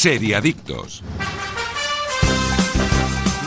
[0.00, 1.02] Seriadictos.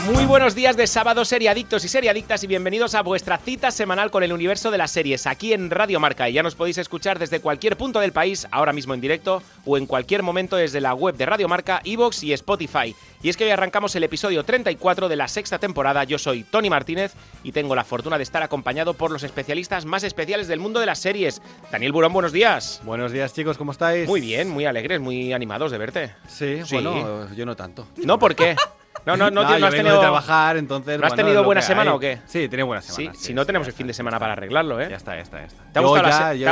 [0.06, 4.22] Muy buenos días de sábado, seriadictos y seriadictas, y bienvenidos a vuestra cita semanal con
[4.22, 6.28] el universo de las series aquí en Radio Marca.
[6.28, 9.78] Y ya nos podéis escuchar desde cualquier punto del país, ahora mismo en directo, o
[9.78, 12.94] en cualquier momento desde la web de Radio Marca, Evox y Spotify.
[13.22, 16.04] Y es que hoy arrancamos el episodio 34 de la sexta temporada.
[16.04, 20.02] Yo soy Tony Martínez y tengo la fortuna de estar acompañado por los especialistas más
[20.04, 21.40] especiales del mundo de las series.
[21.72, 22.82] Daniel Burón, buenos días.
[22.84, 24.06] Buenos días, chicos, ¿cómo estáis?
[24.06, 26.14] Muy bien, muy alegres, muy animados de verte.
[26.28, 26.74] Sí, Sí.
[26.74, 27.86] bueno, yo no tanto.
[28.04, 28.18] ¿No?
[28.18, 28.54] ¿Por qué?
[29.06, 29.94] No, no, no, No, tío, no has tenido.
[29.96, 30.98] de trabajar, entonces.
[30.98, 31.96] ¿No has tenido buena semana hay.
[31.96, 32.20] o qué?
[32.26, 33.14] Sí, tenido buena Sí, semana.
[33.18, 34.88] si no tenemos el fin de semana para arreglarlo, ¿eh?
[34.90, 35.62] Ya está, ya está, ya está.
[35.72, 35.82] ¿Te ha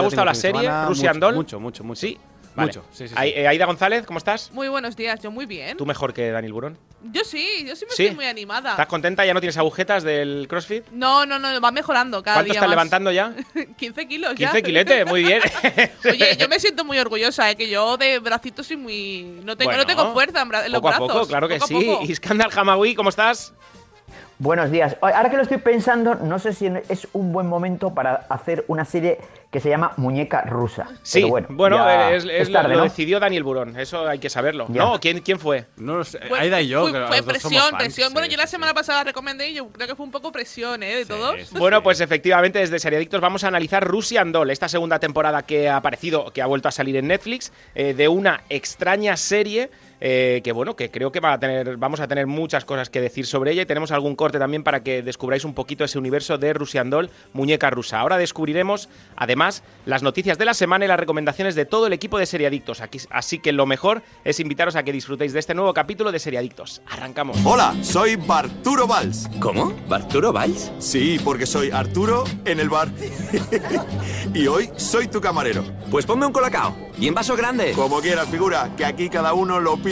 [0.00, 1.34] gustado la serie, semana, mucho, Doll?
[1.34, 2.00] Mucho, mucho, mucho.
[2.00, 2.18] Sí,
[2.54, 2.68] vale.
[2.68, 3.08] Mucho, sí, sí.
[3.08, 3.14] sí.
[3.16, 4.50] Ai- eh, Aida González, ¿cómo estás?
[4.52, 5.76] Muy buenos días, yo muy bien.
[5.76, 6.78] ¿Tú mejor que Daniel Burón?
[7.12, 8.04] Yo sí, yo sí me ¿Sí?
[8.04, 8.70] estoy muy animada.
[8.72, 9.24] ¿Estás contenta?
[9.26, 10.84] ¿Ya no tienes agujetas del CrossFit?
[10.90, 12.70] No, no, no, va mejorando cada ¿Cuánto día estás más.
[12.70, 13.34] levantando ya?
[13.78, 14.48] 15 kilos ya.
[14.50, 15.40] 15 quiletes, muy bien.
[16.04, 17.56] Oye, yo me siento muy orgullosa, ¿eh?
[17.56, 19.22] que yo de bracitos soy muy...
[19.44, 21.12] No tengo, Bueno, no tengo fuerza en, bra- en los poco a brazos.
[21.12, 21.74] poco, claro que Poco sí.
[21.86, 22.04] poco.
[22.08, 23.52] Iskandar Hamawi, ¿cómo estás?
[24.42, 24.96] Buenos días.
[25.00, 28.84] Ahora que lo estoy pensando, no sé si es un buen momento para hacer una
[28.84, 29.18] serie
[29.52, 30.88] que se llama Muñeca Rusa.
[31.04, 32.82] Sí, Pero bueno, ya es, es- lo- tarde, lo ¿no?
[32.82, 34.66] decidió Daniel Burón, eso hay que saberlo.
[34.70, 34.82] Ya.
[34.82, 34.98] ¿No?
[34.98, 35.66] ¿Quién, ¿Quién fue?
[35.76, 36.18] No lo sé.
[36.26, 38.12] Fue- Aida y yo, fue, que fue presión, fans, presión.
[38.14, 38.76] Bueno, yo la semana sí.
[38.78, 40.96] pasada recomendé y yo creo que fue un poco presión, ¿eh?
[40.96, 41.36] De todos.
[41.46, 45.68] sí, Bueno, pues efectivamente desde Seriadictos vamos a analizar Russian Doll, esta segunda temporada que
[45.68, 49.70] ha aparecido, que ha vuelto a salir en Netflix, eh, de una extraña serie
[50.04, 53.00] eh, que bueno, que creo que va a tener, vamos a tener muchas cosas que
[53.00, 56.38] decir sobre ella y tenemos algún corte también para que descubráis un poquito ese universo
[56.38, 58.00] de Russian Doll, muñeca rusa.
[58.00, 62.18] Ahora descubriremos además las noticias de la semana y las recomendaciones de todo el equipo
[62.18, 62.80] de Seriadictos.
[62.80, 66.18] Aquí, así que lo mejor es invitaros a que disfrutéis de este nuevo capítulo de
[66.18, 66.82] Seriadictos.
[66.90, 67.38] Arrancamos.
[67.44, 69.30] Hola, soy Barturo Valls.
[69.38, 69.72] ¿Cómo?
[69.88, 70.72] ¿Barturo Valls?
[70.80, 72.88] Sí, porque soy Arturo en el bar.
[74.34, 75.62] y hoy soy tu camarero.
[75.92, 76.76] Pues ponme un colacao.
[76.98, 77.72] Y en vaso grande.
[77.72, 79.91] Como quieras, figura, que aquí cada uno lo pide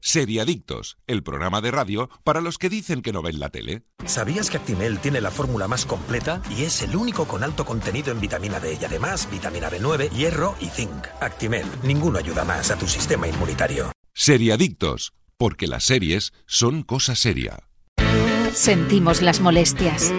[0.00, 3.82] Seriadictos, el programa de radio para los que dicen que no ven la tele.
[4.06, 8.12] ¿Sabías que Actimel tiene la fórmula más completa y es el único con alto contenido
[8.12, 11.06] en vitamina D y además vitamina B9, hierro y zinc?
[11.20, 13.90] Actimel, ninguno ayuda más a tu sistema inmunitario.
[14.14, 17.68] Seriadictos, porque las series son cosa seria.
[18.52, 20.12] Sentimos las molestias.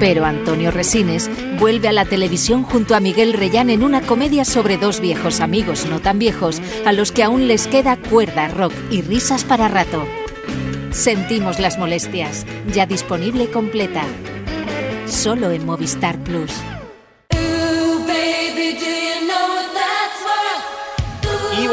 [0.00, 4.76] Pero Antonio Resines vuelve a la televisión junto a Miguel Reyán en una comedia sobre
[4.76, 9.02] dos viejos amigos no tan viejos a los que aún les queda cuerda, rock y
[9.02, 10.04] risas para rato.
[10.90, 14.04] Sentimos las molestias, ya disponible completa.
[15.06, 16.52] Solo en Movistar Plus.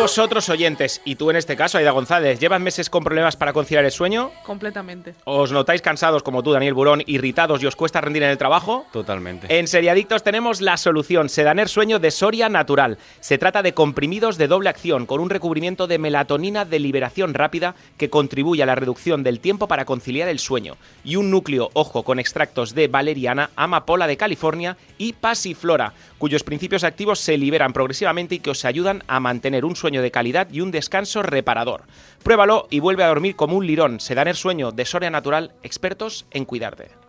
[0.01, 3.85] Vosotros oyentes, y tú en este caso, Aida González, ¿llevas meses con problemas para conciliar
[3.85, 4.31] el sueño?
[4.43, 5.13] Completamente.
[5.25, 8.87] ¿Os notáis cansados como tú, Daniel Burón, irritados y os cuesta rendir en el trabajo?
[8.91, 9.59] Totalmente.
[9.59, 12.97] En Seriadictos tenemos la solución, Sedaner Sueño de Soria Natural.
[13.19, 17.75] Se trata de comprimidos de doble acción con un recubrimiento de melatonina de liberación rápida
[17.97, 22.01] que contribuye a la reducción del tiempo para conciliar el sueño y un núcleo, ojo,
[22.01, 28.35] con extractos de valeriana, amapola de California y pasiflora, cuyos principios activos se liberan progresivamente
[28.35, 31.83] y que os ayudan a mantener un sueño de calidad y un descanso reparador.
[32.23, 33.99] Pruébalo y vuelve a dormir como un lirón.
[33.99, 37.00] Sedaner Sueño de Soria Natural, expertos en cuidarte.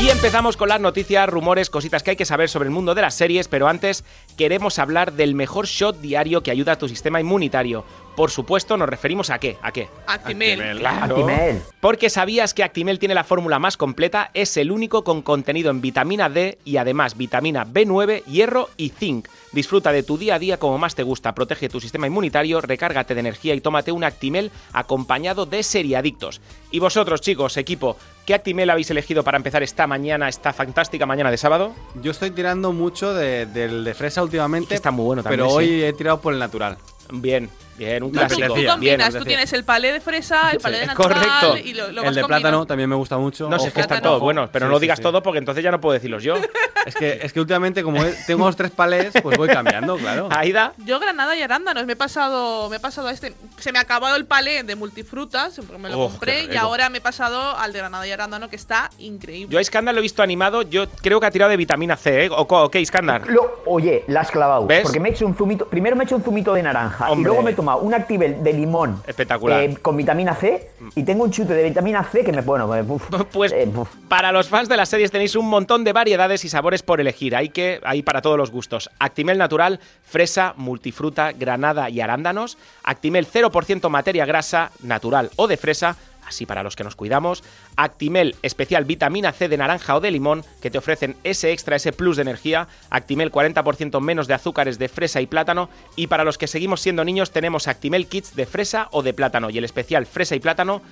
[0.00, 3.02] Y empezamos con las noticias, rumores, cositas que hay que saber sobre el mundo de
[3.02, 4.02] las series, pero antes
[4.38, 7.84] queremos hablar del mejor shot diario que ayuda a tu sistema inmunitario.
[8.16, 9.58] Por supuesto, nos referimos a qué?
[9.62, 9.88] ¿A qué?
[10.06, 10.78] Actimel.
[10.78, 11.16] Claro.
[11.16, 11.62] Actimel.
[11.80, 15.82] Porque sabías que Actimel tiene la fórmula más completa, es el único con contenido en
[15.82, 19.28] vitamina D y además vitamina B9, hierro y zinc.
[19.52, 23.14] Disfruta de tu día a día como más te gusta, protege tu sistema inmunitario, recárgate
[23.14, 26.40] de energía y tómate un Actimel acompañado de seriadictos.
[26.70, 27.96] Y vosotros, chicos, equipo,
[28.30, 31.72] ¿qué Actimel habéis elegido para empezar esta mañana, esta fantástica mañana de sábado?
[32.00, 34.68] Yo estoy tirando mucho de- del de fresa últimamente.
[34.68, 35.56] Que está muy bueno también, Pero sí.
[35.56, 36.78] hoy he tirado por el natural.
[37.12, 37.50] Bien,
[37.80, 38.46] bien, un Tú, clásico.
[38.48, 38.54] tú.
[38.54, 41.56] Bien, combinas, os tú tienes el palé de fresa, el palé de es natural correcto.
[41.68, 42.26] y lo, lo el vas de combinando.
[42.28, 43.48] plátano también me gusta mucho.
[43.48, 45.02] No sé, es que están todos buenos, pero Sí, no sí, digas sí.
[45.02, 46.34] todo porque entonces ya no puedo decirlos yo.
[46.86, 50.28] Es que, es que últimamente, como tengo los tres palés, pues voy cambiando, claro.
[50.32, 53.78] Aida, Yo granada y arándanos, me he pasado, me he pasado a este, se me
[53.78, 57.00] ha acabado el palé de multifrutas, porque me lo Oh, compré y ahora me he
[57.02, 59.52] pasado al de granada y arándano que está increíble.
[59.52, 62.24] yo a Iskandar lo he visto animado, yo creo que ha tirado de vitamina C,
[62.24, 62.30] ¿eh?
[62.32, 63.26] ¿O co- ok, Iskandar?
[63.28, 64.66] Lo- oye, la has clavado.
[64.66, 64.82] ¿Ves?
[64.82, 65.66] Porque me he hecho un zumito.
[65.66, 66.80] Primero me he hecho un zumito de naranja.
[66.80, 67.28] naranja y Hombre.
[67.28, 69.62] luego me he tomado un Actimel de limón Espectacular.
[69.62, 73.02] eh, con vitamina C y tengo un chute de vitamina C que me bueno, uf,
[73.32, 73.70] Pues eh,
[74.08, 77.36] para los fans de las series tenéis un montón de variedades y sabores por elegir.
[77.36, 78.90] Hay que hay para todos los gustos.
[78.98, 82.58] Actimel natural, fresa, multifruta, granada y arándanos.
[82.82, 85.96] Actimel 0% materia grasa, natural o de fresa.
[86.30, 87.42] Así para los que nos cuidamos.
[87.74, 91.92] Actimel especial vitamina C de naranja o de limón, que te ofrecen ese extra, ese
[91.92, 92.68] plus de energía.
[92.88, 95.70] Actimel 40% menos de azúcares de fresa y plátano.
[95.96, 99.50] Y para los que seguimos siendo niños, tenemos Actimel Kits de fresa o de plátano.
[99.50, 100.82] Y el especial fresa y plátano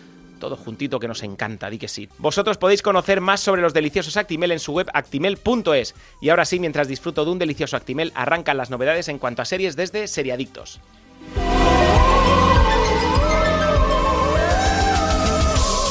[0.40, 2.08] todo juntito que nos encanta, di que sí.
[2.18, 5.94] Vosotros podéis conocer más sobre los deliciosos Actimel en su web actimel.es.
[6.20, 9.44] Y ahora sí, mientras disfruto de un delicioso Actimel, arrancan las novedades en cuanto a
[9.44, 10.80] series desde Seriadictos.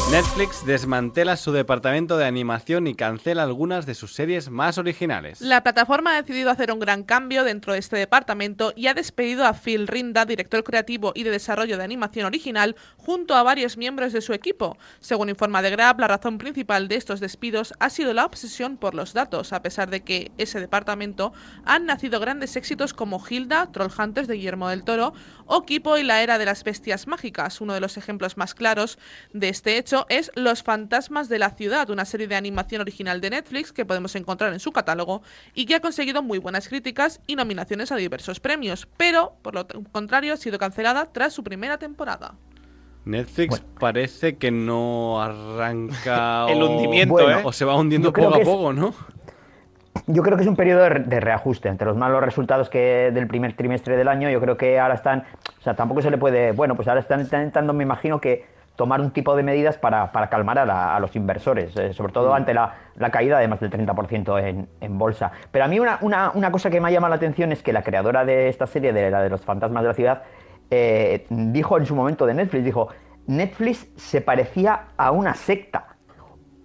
[0.10, 5.42] Netflix desmantela su departamento de animación y cancela algunas de sus series más originales.
[5.42, 9.46] La plataforma ha decidido hacer un gran cambio dentro de este departamento y ha despedido
[9.46, 14.14] a Phil Rinda, director creativo y de desarrollo de animación original, junto a varios miembros
[14.14, 14.78] de su equipo.
[15.02, 18.96] Según informa The Grab, la razón principal de estos despidos ha sido la obsesión por
[18.96, 21.34] los datos, a pesar de que ese departamento
[21.66, 25.14] han nacido grandes éxitos como Hilda, Trollhunters de Guillermo del Toro,
[25.48, 27.60] o Kipo y la era de las bestias mágicas.
[27.60, 28.98] Uno de los ejemplos más claros
[29.34, 33.32] de este hecho es Los fantasmas de la ciudad, una serie de animación original de
[33.32, 35.22] Netflix que podemos encontrar en su catálogo
[35.54, 39.68] y que ha conseguido muy buenas críticas y nominaciones a diversos premios, pero por lo
[39.92, 42.36] contrario ha sido cancelada tras su primera temporada.
[43.06, 47.44] Netflix parece que no arranca El hundimiento, Bueno, ¿eh?
[47.46, 48.94] o se va hundiendo poco a es- poco, ¿no?
[50.10, 53.58] Yo creo que es un periodo de reajuste entre los malos resultados que del primer
[53.58, 54.30] trimestre del año.
[54.30, 55.26] Yo creo que ahora están,
[55.60, 58.46] o sea, tampoco se le puede, bueno, pues ahora están intentando, me imagino que
[58.78, 62.14] tomar un tipo de medidas para, para calmar a, la- a los inversores, eh, sobre
[62.14, 65.32] todo ante la, la caída de más del 30% en, en bolsa.
[65.52, 67.74] Pero a mí una, una, una cosa que me ha llamado la atención es que
[67.74, 70.24] la creadora de esta serie, de la de los fantasmas de la ciudad,
[70.70, 72.88] eh, dijo en su momento de Netflix, dijo,
[73.26, 75.88] Netflix se parecía a una secta.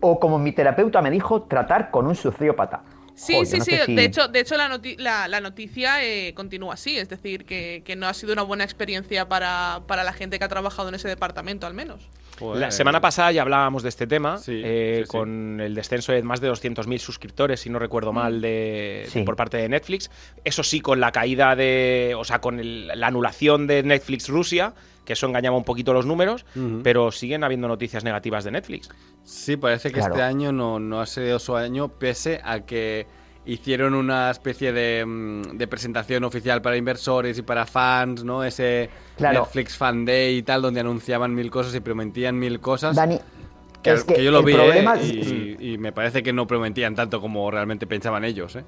[0.00, 2.82] O como mi terapeuta me dijo, tratar con un sociópata.
[3.14, 3.72] Sí, Joder, sí, no sí.
[3.86, 6.96] si- De hecho, de hecho la, noti- la, la noticia eh, continúa así.
[6.96, 10.44] Es decir, que, que no ha sido una buena experiencia para, para la gente que
[10.44, 12.08] ha trabajado en ese departamento, al menos.
[12.54, 15.08] La semana pasada ya hablábamos de este tema, Sí, eh, sí, sí.
[15.08, 19.22] con el descenso de más de 200.000 suscriptores, si no recuerdo mal, de, Sí.
[19.22, 20.10] por parte de Netflix.
[20.42, 22.14] Eso sí, con la caída de.
[22.18, 24.74] O sea, con el- la anulación de Netflix Rusia,
[25.04, 26.44] que eso engañaba un poquito los números,
[26.82, 28.88] pero siguen habiendo noticias negativas de Netflix.
[29.24, 30.14] Sí, parece que Claro.
[30.14, 33.06] este año no, no ha sido su año, pese a que
[33.44, 38.44] hicieron una especie de, mm, de presentación oficial para inversores y para fans, ¿no?
[38.44, 39.40] Ese Claro.
[39.40, 42.94] Netflix Fan Day y tal, donde anunciaban mil cosas y prometían mil cosas.
[42.96, 43.20] Dani,
[43.82, 44.56] que, es que que yo lo el vi, ¿eh?
[44.56, 48.64] problema- y, y me parece que no prometían tanto como realmente pensaban ellos, ¿eh?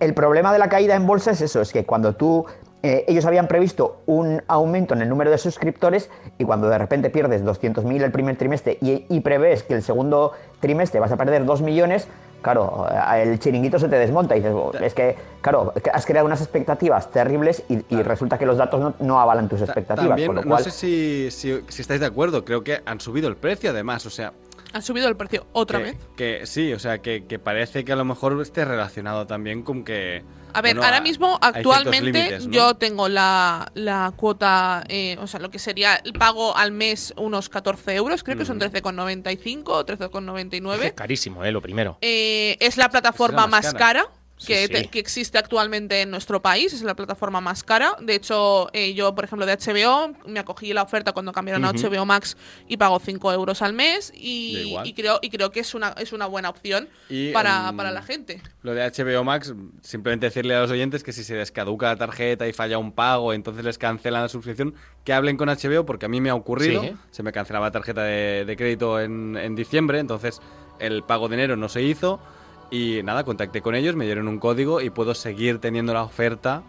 [0.00, 2.44] El problema de la caída en bolsa es eso, es que cuando tú,
[2.82, 7.10] eh, ellos habían previsto un aumento en el número de suscriptores y cuando de repente
[7.10, 11.44] pierdes 200.000 el primer trimestre y, y prevés que el segundo trimestre vas a perder
[11.44, 12.06] 2 millones,
[12.42, 16.26] claro, eh, el chiringuito se te desmonta y dices, "Oh, es que, claro, has creado
[16.26, 20.08] unas expectativas terribles y, y resulta que los datos no, no avalan tus Ta- expectativas.
[20.10, 23.28] También, con lo no sé si, si, si estáis de acuerdo, creo que han subido
[23.28, 24.32] el precio además, o sea,
[24.76, 25.96] Han subido el precio otra que, vez.
[26.18, 29.84] que sí, o sea, que, que parece que a lo mejor esté relacionado también con
[29.84, 30.22] que...
[30.52, 32.52] A ver, bueno, ahora mismo, actualmente, límites, ¿no?
[32.52, 37.14] yo tengo la, la cuota, eh, o sea, lo que sería el pago al mes,
[37.16, 40.82] unos 14 euros, creo que son 13,95 o 13,99.
[40.82, 41.52] Es carísimo, ¿eh?
[41.52, 41.96] Lo primero.
[42.02, 44.02] Eh, es la plataforma Es la más más cara.
[44.02, 44.10] cara.
[44.44, 44.88] Que, Sí, te- sí.
[44.88, 47.96] que existe actualmente en nuestro país, es la plataforma más cara.
[48.00, 51.72] De hecho, eh, yo, por ejemplo, de HBO, me acogí la oferta cuando cambiaron a
[51.72, 52.36] HBO Max
[52.68, 54.12] y pago 5 euros al mes.
[54.14, 58.02] Y, creo, y creo que es una, es una buena opción Y, para, para la
[58.02, 58.42] gente.
[58.62, 61.96] Lo de HBO Max, simplemente decirle a los oyentes que si se les caduca la
[61.96, 64.74] tarjeta y falla un pago, entonces les cancelan la suscripción,
[65.04, 66.82] que hablen con HBO, porque a mí me ha ocurrido.
[66.82, 66.92] Sí.
[67.10, 70.42] Se me cancelaba la tarjeta de, de crédito en, en diciembre, entonces
[70.78, 72.20] el pago de enero no se hizo.
[72.70, 76.62] Y nada, contacté con ellos, me dieron un código y puedo seguir teniendo la oferta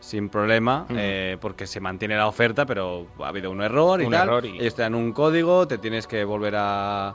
[0.00, 4.12] sin problema, eh, porque se mantiene la oferta, pero ha habido un error y Un
[4.12, 4.28] tal.
[4.28, 7.14] error y- Ellos te dan un código, te tienes que volver a.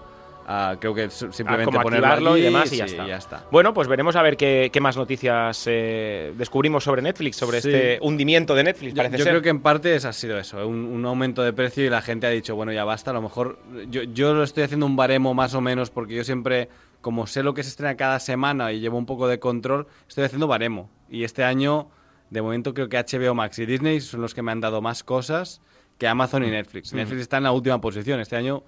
[0.50, 2.86] a- creo que simplemente como ponerlo activarlo y allí, demás y sí, ya
[3.18, 3.38] está.
[3.42, 7.60] ya Bueno, pues veremos a ver qué, qué más noticias eh, descubrimos sobre Netflix, sobre
[7.62, 7.68] Sí.
[7.68, 9.34] este hundimiento de Netflix, Yo, parece yo ser.
[9.34, 10.64] creo que en parte es, ha sido eso, ¿eh?
[10.64, 13.22] un, un aumento de precio y la gente ha dicho, bueno, ya basta, a lo
[13.22, 16.70] mejor yo, yo lo estoy haciendo un baremo más o menos porque yo siempre,
[17.02, 20.24] como sé lo que se estrena cada semana y llevo un poco de control, estoy
[20.26, 20.90] haciendo baremo.
[21.10, 21.90] Y este año,
[22.30, 25.04] de momento, creo que HBO Max y Disney son los que me han dado más
[25.04, 25.62] cosas
[25.98, 26.94] que Amazon y Netflix.
[26.94, 28.20] Netflix está en la última posición.
[28.20, 28.64] Este año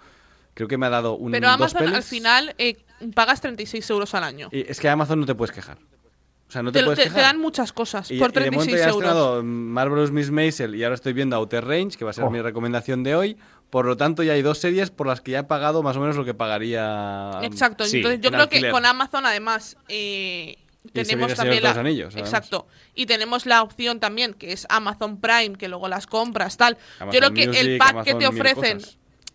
[0.53, 2.05] creo que me ha dado un Pero dos Amazon al pelis.
[2.05, 2.77] final eh,
[3.13, 4.49] pagas 36 euros al año.
[4.51, 5.77] Y es que a Amazon no te puedes quejar.
[6.47, 7.33] O sea, no te, te, puedes te- te quejar.
[7.33, 9.03] dan muchas cosas Y, por y de momento 36 ya he euros.
[9.03, 12.31] estrenado Marvelous Miss Maisel y ahora estoy viendo Outer Range, que va a ser Oh.
[12.31, 13.37] mi recomendación de hoy.
[13.69, 15.99] Por lo tanto, ya hay dos series por las que ya he pagado más o
[15.99, 17.31] menos lo que pagaría.
[17.43, 18.71] Exacto, sí, entonces yo en creo que alquiler.
[18.71, 23.61] con Amazon además eh, Y se tenemos también la los Anillos, exacto y tenemos la
[23.61, 26.77] opción también que es Amazon Prime que luego las compras tal.
[26.99, 28.81] Amazon yo creo que el Music, pack que te Amazon ofrecen.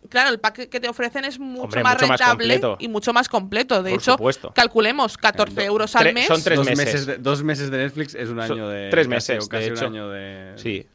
[0.08, 2.76] Claro, el pack que te ofrecen es mucho Hombre, más mucho más rentable completo.
[2.80, 3.82] y mucho más completo.
[3.82, 4.52] De Por hecho, supuesto.
[4.52, 6.26] calculemos 14 euros al mes.
[6.26, 7.06] son tres dos meses.
[7.06, 8.90] de, dos meses de Netflix es un Son año de.
[8.90, 9.86] tres casi- meses, o casi de un hecho.
[9.86, 10.52] año de.
[10.56, 10.86] Sí.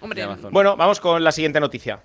[0.00, 0.52] Hombre, de Amazon.
[0.52, 2.00] Bueno, vamos con la siguiente noticia.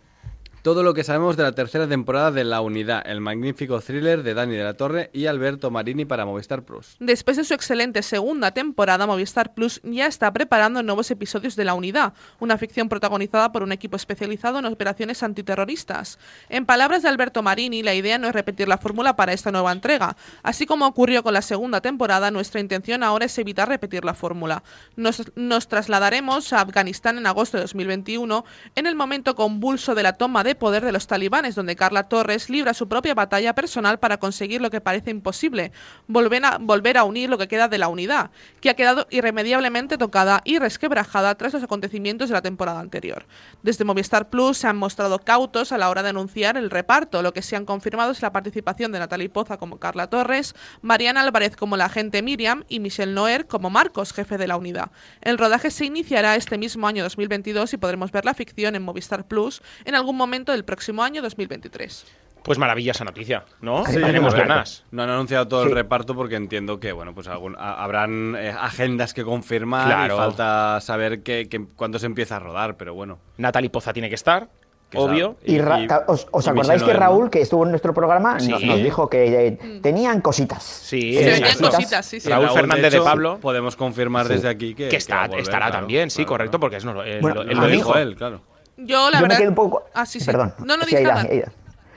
[0.63, 4.33] Todo lo que sabemos de la tercera temporada de La Unidad, el magnífico thriller de
[4.33, 6.95] Dani de la Torre y Alberto Marini para Movistar Plus.
[7.01, 11.73] Después de su excelente segunda temporada, Movistar Plus ya está preparando nuevos episodios de La
[11.73, 16.17] Unidad, una ficción protagonizada por un equipo especializado en operaciones antiterroristas.
[16.47, 19.73] En palabras de Alberto Marini, la idea no es repetir la fórmula para esta nueva
[19.73, 20.15] entrega.
[20.43, 24.63] Así como ocurrió con la segunda temporada, nuestra intención ahora es evitar repetir la fórmula.
[24.95, 30.13] Nos, nos trasladaremos a Afganistán en agosto de 2021, en el momento convulso de la
[30.13, 34.17] toma de poder de los talibanes, donde Carla Torres libra su propia batalla personal para
[34.17, 35.71] conseguir lo que parece imposible,
[36.07, 38.31] volver a, volver a unir lo que queda de la unidad,
[38.61, 43.25] que ha quedado irremediablemente tocada y resquebrajada tras los acontecimientos de la temporada anterior.
[43.61, 47.33] Desde Movistar Plus se han mostrado cautos a la hora de anunciar el reparto, lo
[47.33, 51.55] que se han confirmado es la participación de Natalie Poza como Carla Torres, Mariana Álvarez
[51.55, 54.91] como la agente Miriam y Michelle Noer como Marcos, jefe de la unidad.
[55.21, 59.25] El rodaje se iniciará este mismo año 2022 y podremos ver la ficción en Movistar
[59.27, 62.05] Plus en algún momento del próximo año 2023.
[62.43, 63.85] Pues maravillosa noticia, ¿no?
[63.85, 64.83] Sí, Tenemos ganas.
[64.91, 65.69] No han anunciado todo Sí.
[65.69, 70.15] el reparto porque entiendo que, bueno, pues algún- a- habrán eh, agendas que confirmar Claro.
[70.15, 73.19] y falta saber que, que cuándo se empieza a rodar, pero bueno.
[73.37, 74.49] Natalie Poza tiene que estar,
[74.89, 75.37] que obvio.
[75.45, 78.49] Y, Ra- y- ¿Os, os y acordáis que Raúl, que estuvo en nuestro programa, Sí.
[78.49, 79.79] nos, nos dijo que eh, Mm.
[79.81, 80.61] tenían cositas?
[80.63, 82.27] Sí, Eh, cositas, sí, sí.
[82.27, 83.39] Y Raúl Raúl, Fernández de hecho, Pablo.
[83.39, 84.33] Podemos confirmar Sí.
[84.33, 86.59] desde aquí que, está, volver, estará claro, también, sí, claro, correcto, claro.
[86.59, 88.41] porque es no, él, Bueno, él lo dijo él, claro.
[88.77, 89.35] Yo, la yo verdad.
[89.35, 89.83] me quedo un poco.
[89.93, 90.25] Ah, sí, sí.
[90.25, 90.53] Perdón.
[90.59, 90.97] No, no Sí.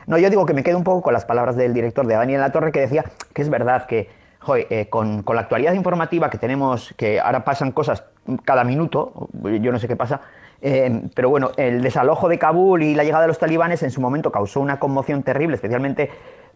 [0.07, 2.41] No, yo digo que me quedo un poco con las palabras del director de Daniel
[2.41, 3.05] La Torre que decía
[3.35, 4.09] que es verdad que
[4.47, 8.05] joder, eh, con, con la actualidad informativa que tenemos, que ahora pasan cosas
[8.45, 9.29] cada minuto,
[9.61, 10.21] yo no sé qué pasa,
[10.63, 14.01] eh, pero bueno, el desalojo de Kabul y la llegada de los talibanes en su
[14.01, 16.11] momento causó una conmoción terrible, especialmente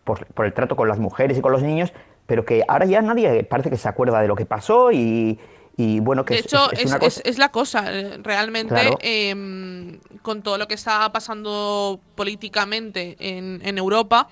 [0.04, 1.92] por, por el trato con las mujeres y con los niños,
[2.26, 5.40] pero que ahora ya nadie parece que se acuerda de lo que pasó y,
[5.96, 7.20] y bueno, que De es- hecho, es, es, una es- cosa...
[7.24, 7.84] es la cosa.
[7.98, 8.98] eh, Realmente, Claro.
[9.00, 14.28] em, con todo lo que está pasando políticamente en, en Europa,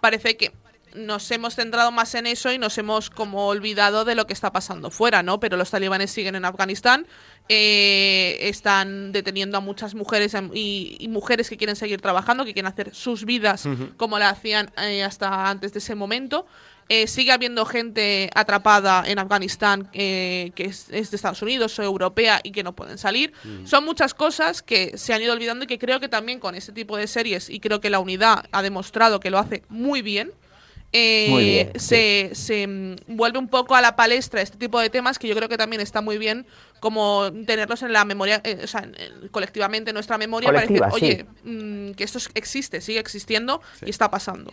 [0.00, 0.52] parece que
[0.94, 4.50] nos hemos centrado más en eso y nos hemos como olvidado de lo que está
[4.52, 5.38] pasando fuera, ¿no?
[5.38, 7.06] Pero los talibanes siguen en Afganistán,
[7.48, 12.52] eh, están deteniendo a muchas mujeres em, y, y mujeres que quieren seguir trabajando, que
[12.54, 16.46] quieren hacer sus vidas como la hacían eh, hasta antes de ese momento.
[16.90, 21.82] Eh, sigue habiendo gente atrapada en Afganistán eh, que es, es de Estados Unidos o
[21.82, 23.32] europea y que no pueden salir.
[23.64, 26.72] Son muchas cosas que se han ido olvidando y que creo que también con este
[26.72, 30.32] tipo de series, y creo que la unidad ha demostrado que lo hace muy bien,
[30.94, 34.88] eh, Muy bien, se, se, mm, vuelve un poco a la palestra este tipo de
[34.88, 36.46] temas que yo creo que también está muy bien
[36.80, 40.88] como tenerlos en la memoria, eh, o sea, en- en- colectivamente en nuestra memoria Colectiva,
[40.88, 44.50] para decir, oye, mm, que esto es- existe, sigue existiendo y está pasando.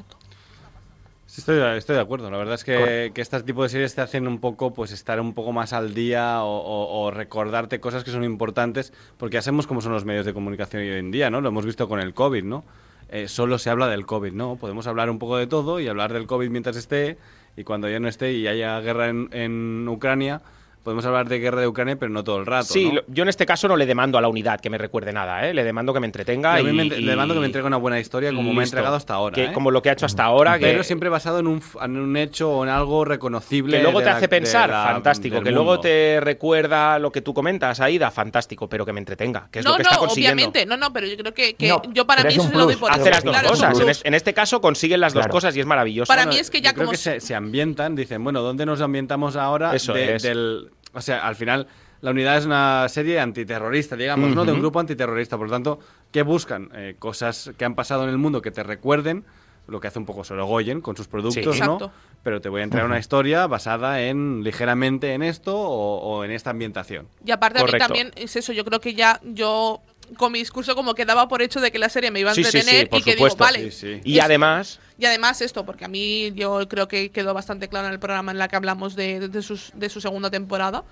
[1.35, 2.31] Sí, estoy, estoy de acuerdo.
[2.31, 5.33] La verdad es que, este tipo de series te hacen un poco, pues, estar un
[5.33, 9.67] poco más al día o, o- o recordarte cosas que son importantes, porque ya sabemos
[9.67, 11.41] cómo son los medios de comunicación hoy en día, ¿no?
[11.41, 12.63] Lo hemos visto con el COVID, ¿no?
[13.09, 14.55] Eh, solo se habla del COVID, ¿no?
[14.55, 17.17] Podemos hablar un poco de todo y hablar del COVID mientras esté,
[17.57, 20.41] y cuando ya no esté y haya guerra en, en Ucrania,
[20.85, 23.45] podemos hablar de guerra de Ucrania, pero no todo el rato, Sí, yo en este
[23.47, 25.53] caso no le demando a la unidad que me recuerde nada, ¿eh?
[25.53, 26.61] le demando que me entretenga.
[26.61, 29.15] Y, me- le mando que me entregue una buena historia como me ha entregado hasta
[29.15, 29.33] ahora.
[29.35, 29.51] Que- ¿eh?
[29.53, 30.59] Como lo que ha hecho hasta ahora.
[30.59, 33.77] Que, Pero siempre basado en un, en un hecho o en algo reconocible.
[33.77, 35.41] que luego te la- hace pensar, la- fantástico.
[35.41, 39.59] Que luego te recuerda lo que tú comentas, Aida, fantástico, pero que me entretenga, que
[39.59, 40.35] es no, lo que no, está consiguiendo.
[40.43, 42.49] obviamente, no, no, pero yo creo que, que No, yo para mí es eso un
[42.51, 42.81] se lo doy plus.
[42.81, 43.79] por Hace las dos Claro, es cosas.
[44.05, 46.07] En, es- este caso consiguen las dos cosas y es maravilloso.
[46.07, 48.65] Para mí es que ya Yo creo como que se, se ambientan, dicen, bueno, ¿dónde
[48.67, 49.75] nos ambientamos ahora?
[49.75, 50.23] Eso de- es.
[50.23, 51.67] Del, o sea, al final,
[52.01, 54.45] la unidad es una serie antiterrorista, digamos, ¿no?
[54.45, 55.37] De un grupo antiterrorista.
[55.37, 55.79] Por lo tanto,
[56.11, 56.69] ¿qué buscan?
[56.73, 59.25] Eh, cosas que han pasado en el mundo que te recuerden,
[59.67, 61.61] lo que hace un poco Sorogoyen con sus productos, Sí.
[61.61, 61.91] ¿no?
[62.23, 66.31] Pero te voy a entregar una historia basada en ligeramente en esto o, o en
[66.31, 67.07] esta ambientación.
[67.25, 69.81] Y aparte a mí también es eso, yo creo que ya yo
[70.17, 72.33] con mi discurso como que daba por hecho de que la serie me iba a
[72.35, 73.43] Sí, sí, sí, entretener y que supuesto.
[73.45, 73.71] digo, vale.
[73.71, 74.01] Sí, sí.
[74.03, 77.93] Y además, Y además esto, porque a mí yo creo que quedó bastante claro en
[77.93, 80.83] el programa en la que hablamos de, de sus- de su segunda temporada.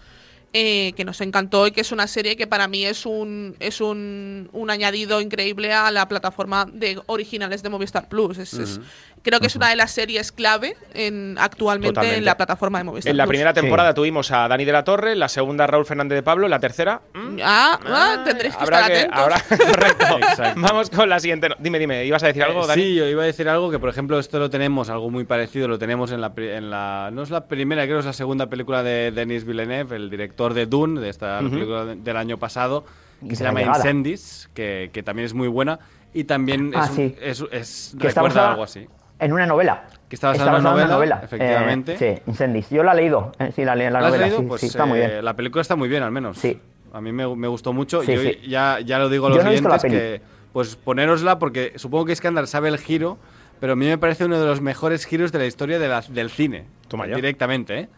[0.55, 3.82] eh, que nos encantó y que es una serie que para mí es un es
[3.82, 8.38] un, un añadido increíble a la plataforma de originales de Movistar Plus.
[8.38, 8.79] Es, es-
[9.24, 12.18] creo que es una de las series clave en, actualmente Totalmente.
[12.20, 13.30] en la plataforma de Movistar En la Plus.
[13.30, 16.60] primera temporada tuvimos a Dani de la Torre, la segunda Raúl Fernández de Pablo, la
[16.60, 17.01] tercera.
[17.13, 17.38] ¿mm?
[17.44, 18.98] Ah, ah, tendréis que estar que.
[19.00, 19.20] atentos.
[19.20, 20.20] habrá- correcto.
[20.58, 21.50] Vamos con la siguiente.
[21.50, 22.82] no- Dime, dime, ¿ibas a decir algo, Eh, Dani?
[22.84, 25.68] Sí, yo iba a decir algo que, por ejemplo, esto lo tenemos, algo muy parecido,
[25.68, 28.48] lo tenemos en la, en la no es la primera, creo que es la segunda
[28.50, 32.86] película de Denis Villeneuve, el director de Dune, de esta película de- del año pasado,
[33.22, 33.77] que De se la llama llegada.
[33.77, 35.80] Incendies, que, que también es muy buena
[36.13, 37.15] y también Ah, es, un- sí.
[37.22, 38.86] es, es- está recuerda algo así.
[39.24, 39.86] En una novela.
[40.10, 41.94] Que está basada en una novela, efectivamente.
[41.94, 42.70] Eh, sí, Incendies.
[42.70, 43.32] Yo la he leído.
[43.39, 44.25] eh, sí, la, la ¿La has novela.
[44.27, 44.39] leído?
[44.42, 45.25] sí, Pues sí, está muy eh, bien.
[45.25, 46.38] la película está muy bien, al menos.
[46.38, 46.60] Sí.
[46.92, 48.50] A mí me, me gustó mucho Sí, y hoy sí.
[48.50, 50.22] ya, ya lo digo a Yo los no visto la oyentes que
[50.53, 53.18] pues ponérosla porque supongo que Iskandar sabe el giro,
[53.60, 56.01] pero a mí me parece uno de los mejores giros de la historia de la-
[56.08, 56.65] del cine.
[56.88, 57.15] Toma ya.
[57.15, 57.89] Directamente, ¿eh?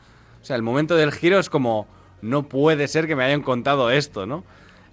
[0.41, 1.85] O sea, el momento del giro es como,
[2.21, 4.45] no puede ser que me hayan contado esto, ¿no?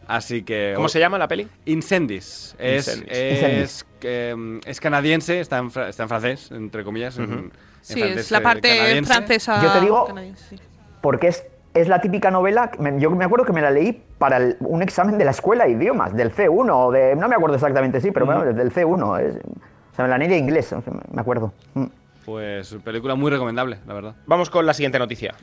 [0.07, 0.73] Así que...
[0.77, 1.49] ¿Cómo se llama la peli?
[1.65, 2.55] Incendies.
[2.59, 3.17] Es, Incendies.
[3.19, 7.17] es, que, es canadiense, está en, fra- está en francés, entre comillas.
[7.19, 9.13] en- en Sí, francés, es la eh, parte canadiense.
[9.13, 9.63] francesa.
[9.63, 10.57] Yo te digo- canadiense.
[11.01, 11.45] Porque es,
[11.75, 12.71] es la típica novela.
[12.79, 15.65] me- Yo me acuerdo que me la leí para el- un examen de la escuela
[15.65, 19.19] de idiomas, del C1, o de, no me acuerdo exactamente, sí, pero bueno, del C1.
[19.21, 20.75] es- o sea, me la leí en inglés,
[21.13, 21.53] me acuerdo.
[21.75, 21.85] Mm.
[22.25, 24.15] Pues película muy recomendable, la verdad.
[24.27, 25.35] Vamos con la siguiente noticia.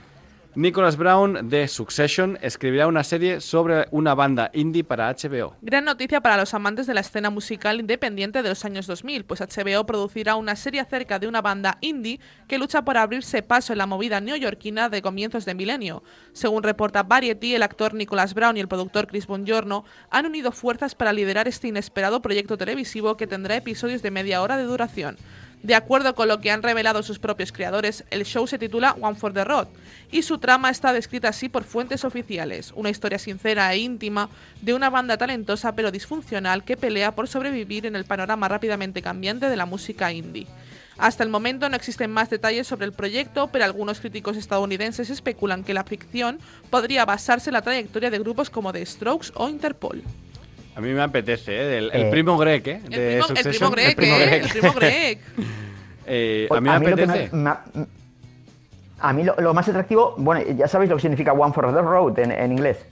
[0.56, 5.56] Nicholas Brown de Succession escribirá una serie sobre una banda indie para HBO.
[5.62, 9.42] Gran noticia para los amantes de la escena musical independiente de los años 2000, pues
[9.42, 13.78] HBO producirá una serie acerca de una banda indie que lucha por abrirse paso en
[13.78, 16.02] la movida neoyorquina de comienzos de milenio.
[16.34, 20.96] Según reporta Variety, el actor Nicholas Brown y el productor Chris Bongiorno han unido fuerzas
[20.96, 25.16] para liderar este inesperado proyecto televisivo que tendrá episodios de media hora de duración.
[25.62, 29.18] De acuerdo con lo que han revelado sus propios creadores, el show se titula One
[29.18, 29.68] for the Road
[30.10, 34.30] y su trama está descrita así por fuentes oficiales, una historia sincera e íntima
[34.62, 39.50] de una banda talentosa pero disfuncional que pelea por sobrevivir en el panorama rápidamente cambiante
[39.50, 40.48] de la música indie.
[40.98, 45.64] Hasta el momento no existen más detalles sobre el proyecto, pero algunos críticos estadounidenses especulan
[45.64, 46.40] que la ficción
[46.70, 50.04] podría basarse en la trayectoria de grupos como The Strokes o Interpol.
[50.80, 51.66] A mí me apetece, ¿eh?
[51.66, 52.82] Del- el Eh, primo Greg, ¿eh?
[52.86, 54.38] El de primo, el primo Greg, ¿eh?
[54.44, 55.20] El primo Greg.
[56.12, 57.30] Eh, a mí me lo que apetece.
[57.36, 57.86] me- me-
[59.00, 61.82] a mí lo, lo más atractivo, bueno, ya sabéis lo que significa One for the
[61.82, 62.84] Road en, en inglés,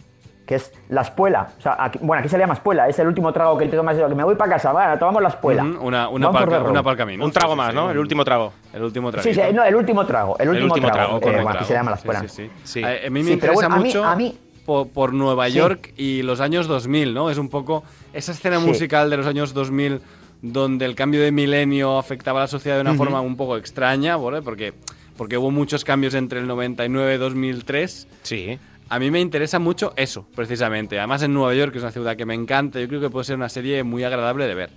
[0.46, 1.50] que es la espuela.
[1.58, 3.76] O sea, aquí- bueno, aquí se le llama espuela, es el último trago que te
[3.76, 5.64] tomas, que me voy para casa, va, tomamos la espuela.
[5.64, 6.70] Ujú, Una, una, para the road.
[6.70, 7.26] una pa'l camino.
[7.26, 7.90] Un trago Sí, más, sí, ¿no?
[7.90, 8.54] El último trago.
[8.72, 9.24] El último trago.
[9.24, 11.44] Sí, sí, no, el último trago, el último, último trago, eh, correcto.
[11.44, 12.20] bueno, aquí se llama la espuela.
[12.22, 12.52] Sí, sí, sí.
[12.64, 12.84] Sí.
[12.84, 15.14] A, a mí me Sí, pero interesa bueno, a mí- mucho a mí- por, por
[15.14, 15.54] Nueva Sí.
[15.56, 17.32] York y los años 2000, ¿no?
[17.32, 18.68] Es un poco esa escena Sí.
[18.68, 20.02] musical de los años 2000
[20.44, 24.18] donde el cambio de milenio afectaba a la sociedad de una forma un poco extraña,
[24.18, 24.44] ¿vale?
[24.44, 24.74] Porque,
[25.18, 28.08] porque hubo muchos cambios entre el 99 y 2003.
[28.22, 28.60] Sí.
[28.90, 30.98] A mí me interesa mucho eso, precisamente.
[31.00, 33.24] Además, en Nueva York, que es una ciudad que me encanta, yo creo que puede
[33.26, 34.70] ser una serie muy agradable de ver.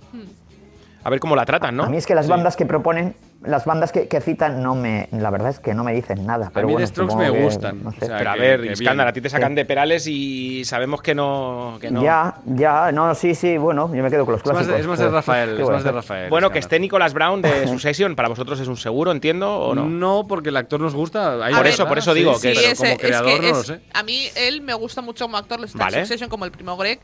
[1.03, 1.83] A ver cómo la tratan, ¿no?
[1.83, 2.31] A mí es que las Sí.
[2.31, 5.83] bandas que proponen, las bandas que, que citan, no me, la verdad es que no
[5.83, 6.51] me dicen nada.
[6.53, 7.97] Pero mí bueno, The Strokes me que, gustan, no sé.
[8.03, 8.99] o sea, Pero a ver, bien.
[8.99, 9.55] a ti te sacan Sí.
[9.55, 11.79] de Perales y sabemos que no.
[11.81, 12.03] Que no.
[12.03, 14.75] Ya, ya, no, sí, sí, bueno, yo me quedo con los Es más, clásicos.
[14.75, 15.91] de- es más de Rafael, ¿qué es a más de?
[15.91, 16.29] Rafael.
[16.29, 19.85] Bueno, que esté Nicolas Brown de Succession, para vosotros es un seguro, entiendo, ¿o no?
[19.85, 21.43] No, porque el actor nos gusta.
[21.43, 23.41] Ahí Por eso, por eso sí, digo sí, que- pero ese- como es que creador
[23.41, 23.79] no lo es- sé.
[23.93, 25.97] A mí él me gusta mucho como actor, está Vale.
[25.97, 26.99] en Succession como el primo Greg.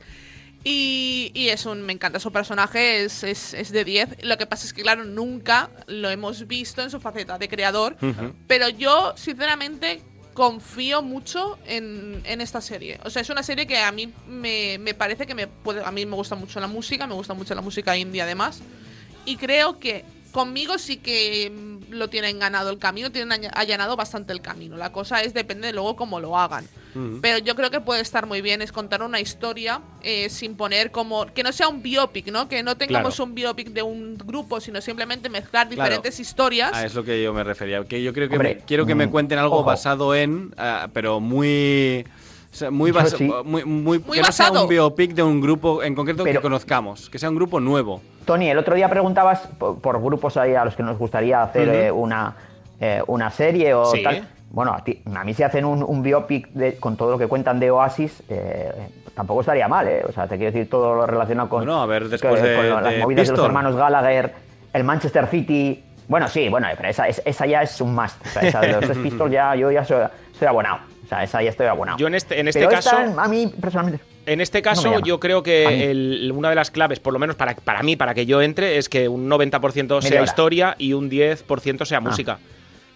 [0.69, 4.25] Y, y es un, me encanta su personaje, es, es, es de 10.
[4.25, 7.95] Lo que pasa es que, claro, nunca lo hemos visto en su faceta de creador.
[8.47, 10.01] Pero yo, sinceramente,
[10.33, 12.99] confío mucho en, en esta serie.
[13.05, 15.85] O sea, es una serie que a mí me, me parece que me puede.
[15.85, 18.59] A mí me gusta mucho la música, me gusta mucho la música indie además.
[19.23, 24.33] Y creo que conmigo sí que mm, lo tienen ganado el camino, tienen allanado bastante
[24.33, 24.77] el camino.
[24.77, 26.65] La cosa es, depende de luego cómo lo hagan.
[27.21, 30.89] Pero yo creo que puede estar muy bien, es contar una historia eh, sin poner
[30.89, 31.27] como.
[31.27, 32.47] que no sea un biopic, ¿no?
[32.49, 33.29] Que no tengamos Claro.
[33.29, 35.83] un biopic de un grupo, sino simplemente mezclar Claro.
[35.83, 36.71] diferentes historias.
[36.73, 37.83] Ah, es lo que yo me refería.
[37.83, 39.65] Que yo creo que Hombre, me- quiero que me mm, cuenten algo ojo.
[39.65, 42.03] basado en, ah, pero muy,
[42.57, 43.23] sea, muy, Yo basa- sí.
[43.45, 44.63] muy, muy- Muy que no sea basado.
[44.63, 48.01] un biopic de un grupo en concreto que conozcamos, que sea un grupo nuevo.
[48.25, 51.69] Tony, el otro día preguntabas por, por grupos ahí a los que nos gustaría hacer
[51.69, 52.35] eh, una,
[52.79, 54.03] eh, una serie o Sí.
[54.03, 54.27] tal.
[54.49, 57.27] Bueno, a, ti- a mí si hacen un, un biopic de- con todo lo que
[57.27, 58.71] cuentan de Oasis, eh,
[59.13, 60.03] tampoco estaría mal, ¿eh?
[60.07, 62.55] O sea, te quiero decir todo lo relacionado con, Bueno, a ver, que- después de-
[62.55, 64.33] con lo- las de movidas de los hermanos Gallagher,
[64.73, 65.83] el Manchester City.
[66.07, 68.25] Bueno, sí, bueno, pero esa, es- esa ya es un must.
[68.25, 70.05] O sea, esa de los Pistols ya, yo ya soy,
[70.37, 70.79] soy abonado.
[71.07, 71.97] O sea, esa ya estoy abonado.
[71.97, 72.89] Yo en este, en este Pero caso.
[72.99, 74.03] esta, a mí personalmente.
[74.25, 75.07] En este No caso, me llama.
[75.07, 78.13] yo creo que el- una de las claves, por lo menos para, para mí, para
[78.13, 82.39] que yo entre, es que un 90% sea historia y un 10% sea música.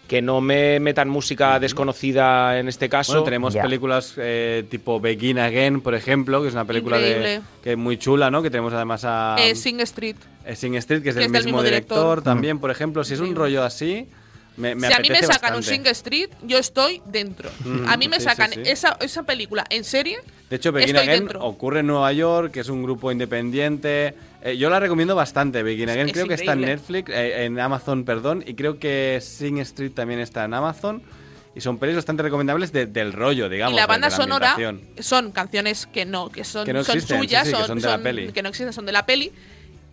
[0.10, 3.14] que no me metan música desconocida en este caso.
[3.14, 3.62] Bueno, tenemos Ya.
[3.62, 7.96] películas eh, tipo Begin Again, por ejemplo, que es una película de, que es muy
[7.98, 8.42] chula, ¿no?
[8.42, 10.18] Que tenemos además a Eh, Sing Street.
[10.44, 12.24] eh, Sing Street, que es que del es del mismo mismo director, director.
[12.24, 13.06] también, por ejemplo.
[13.06, 14.10] Si es un rollo así,
[14.58, 15.64] me, me si a mí me sacan un bastante.
[15.64, 17.50] Sing Street, yo estoy dentro.
[17.64, 18.70] Mm, a mí me sí, sacan sí, sí.
[18.72, 20.20] Esa, esa película en serie.
[20.50, 21.44] De hecho, Begin estoy Again dentro.
[21.46, 24.14] ocurre en Nueva York, que es un grupo independiente.
[24.44, 26.08] Eh, yo la recomiendo bastante, Begin Again.
[26.08, 26.76] es creo que está en increíble.
[26.82, 28.44] Netflix, eh, en Amazon, perdón.
[28.46, 31.02] Y creo que Sing Street también está en Amazon.
[31.54, 33.74] Y son pelis bastante recomendables de- del rollo, digamos.
[33.74, 34.56] y la de- banda de sonora
[35.00, 37.98] son canciones que no, que son, Que no son existen, suyas, que son, de la
[37.98, 38.32] peli.
[38.32, 39.32] que no existen, son de la peli.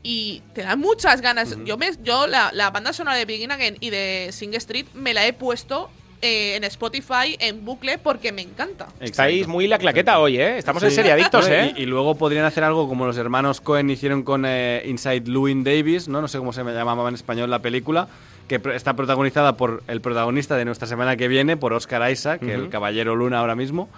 [0.03, 1.57] Y te dan muchas ganas.
[1.65, 5.13] Yo, me, yo la, la banda sonora de Begin Again y de Sing Street me
[5.13, 5.91] la he puesto
[6.23, 8.89] eh, en Spotify en bucle porque me encanta.
[9.01, 10.57] Estáis muy la claqueta hoy, ¿eh?
[10.59, 10.97] Estamos en Sí.
[10.97, 11.75] seriadictos, Bueno, ¿eh?
[11.77, 15.65] Y, y luego podrían hacer algo como los hermanos Cohen hicieron con eh, Inside Llewyn
[15.65, 16.21] Davis, ¿no?
[16.21, 18.09] No sé cómo se llamaba en español la película,
[18.47, 22.51] que está protagonizada por el protagonista de nuestra semana que viene, por Oscar Isaac, Ujú.
[22.53, 23.89] el Caballero Luna ahora mismo,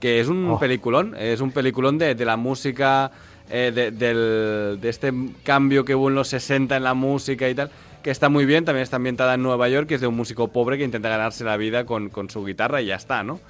[0.00, 0.58] que es un Oh.
[0.58, 3.12] peliculón, es un peliculón de, de la música,
[3.50, 5.12] eh, de, del- de este
[5.44, 7.70] cambio que hubo en los 60 en la música y tal,
[8.02, 10.48] que está muy bien, también está ambientada en Nueva York, que es de un músico
[10.48, 13.40] pobre que intenta ganarse la vida con, con su guitarra y ya está, ¿no?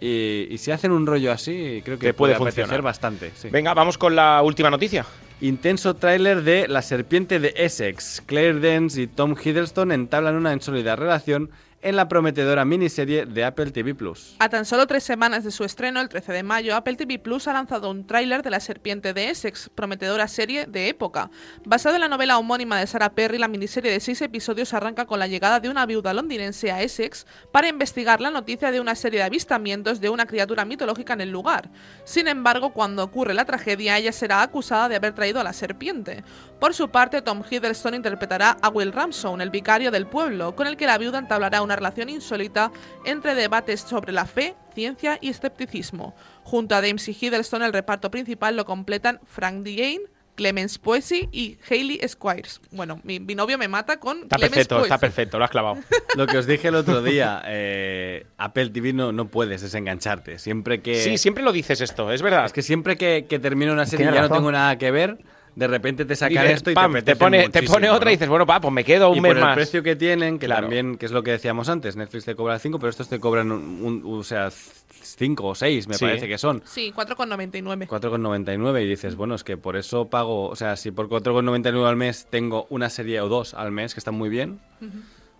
[0.00, 2.82] Y, y si hacen un rollo así, creo que Que puede apetecer funcionar.
[2.82, 3.32] bastante.
[3.34, 3.48] sí.
[3.50, 5.04] Venga, vamos con la última noticia.
[5.40, 8.22] Intenso tráiler de La serpiente de Essex.
[8.26, 13.70] Claire Dance y Tom Hiddleston entablan una insólita relación en la prometedora miniserie de Apple
[13.70, 14.34] TV Plus.
[14.40, 17.46] A tan solo tres semanas de su estreno, el 13 de mayo, Apple TV Plus
[17.46, 21.30] ha lanzado un tráiler de La Serpiente de Essex, prometedora serie de época.
[21.64, 25.20] Basada en la novela homónima de Sarah Perry, la miniserie de seis episodios arranca con
[25.20, 29.20] la llegada de una viuda londinense a Essex para investigar la noticia de una serie
[29.20, 31.70] de avistamientos de una criatura mitológica en el lugar.
[32.04, 36.24] Sin embargo, cuando ocurre la tragedia, ella será acusada de haber traído a la serpiente.
[36.58, 40.76] Por su parte, Tom Hiddleston interpretará a Will Ramson, el vicario del pueblo, con el
[40.76, 42.72] que la viuda entablará una relación insólita
[43.04, 46.14] entre debates sobre la fe, ciencia y escepticismo.
[46.44, 50.00] Junto a Dempsey Hiddleston, el reparto principal lo completan Frank DeYane,
[50.34, 52.60] Clemens Poesy y Hayley Squires.
[52.70, 55.78] Bueno, mi, mi novio me mata con Está Clemens perfecto, está perfecto, lo has clavado.
[56.16, 60.38] Lo que os dije el otro día, eh, Apple TV no, no puedes desengancharte.
[60.38, 61.02] Siempre que...
[61.02, 62.46] Sí, siempre lo dices esto, es verdad.
[62.46, 65.18] Es que siempre que, que termino una serie y ya no tengo nada que ver,
[65.58, 68.10] de repente te sacan Dices, esto y pam, te, te, pone, te pone otra ¿no?
[68.10, 69.54] y dices, bueno, va, pues me quedo un y mes por el más.
[69.56, 70.62] precio que tienen, que Claro.
[70.62, 73.50] también, que es lo que decíamos antes, Netflix te cobra 5, pero estos te cobran,
[73.50, 76.04] un, un- o sea, 5 o 6, me Sí.
[76.04, 76.62] parece que son.
[76.64, 77.88] Sí, 4,99.
[77.88, 81.96] 4,99 y dices, bueno, es que por eso pago, o sea, si por 4,99 al
[81.96, 84.60] mes tengo una serie o dos al mes que están muy bien,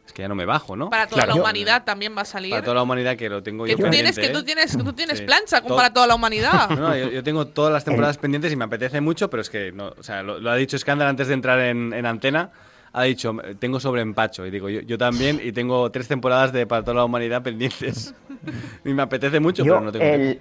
[0.08, 0.88] es que ya no me bajo, ¿no?
[0.90, 1.28] Para toda Claro.
[1.30, 2.50] la Yo- humanidad también va a salir.
[2.50, 4.42] Para toda la humanidad que lo tengo que yo tú tienes, pendiente, que tú ¿eh?
[4.42, 5.24] tienes, tú tienes Sí.
[5.24, 6.68] plancha como para toda la humanidad.
[6.70, 9.50] No, no, yo, yo tengo todas las temporadas pendientes y me apetece mucho, pero es
[9.50, 12.50] que, no, o sea, lo, lo ha dicho Scandal antes de entrar en, en antena.
[12.94, 14.46] Ha dicho, tengo sobre empacho.
[14.46, 18.14] Y digo, yo, yo también, y tengo tres temporadas de para toda la humanidad pendientes.
[18.84, 20.40] y me apetece mucho, Yo, pero no tengo el,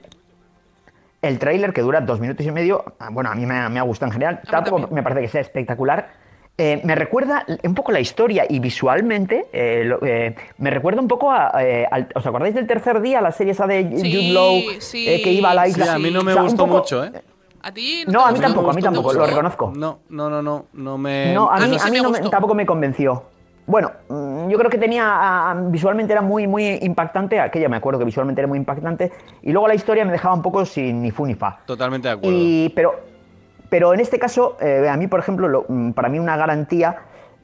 [1.22, 3.80] el tráiler que dura dos minutos y medio, ah, bueno, a mí me, ha- me
[3.80, 6.26] ha gustado en general, tampoco me parece que sea espectacular.
[6.60, 11.08] Eh, me recuerda un poco la historia y visualmente eh, lo- eh, me recuerda un
[11.08, 13.22] poco a, eh, al- ¿os acordáis del tercer día?
[13.22, 15.94] La serie esa de Sí, Jude Law sí, eh, que iba a la Sí, isla.
[15.94, 17.12] a mí no me O sea, gustó poco- mucho, ¿eh?
[17.62, 19.72] A ti No, a mí tampoco, a mí ¿te tampoco, lo reconozco.
[19.76, 21.32] No, no, no, no, no me...
[21.36, 23.24] No, a mí, no, a sí mí me no me- tampoco me convenció.
[23.68, 28.06] Bueno, mm, yo creo que tenía, visualmente era muy, muy impactante, aquella me acuerdo que
[28.06, 29.12] visualmente era muy impactante,
[29.44, 31.60] y luego la historia me dejaba un poco sin ni fu ni fa.
[31.68, 32.36] Totalmente de acuerdo.
[32.40, 32.96] Y, pero,
[33.70, 36.98] pero en este caso, eh, a mí, por ejemplo, lo- mm, para mí una garantía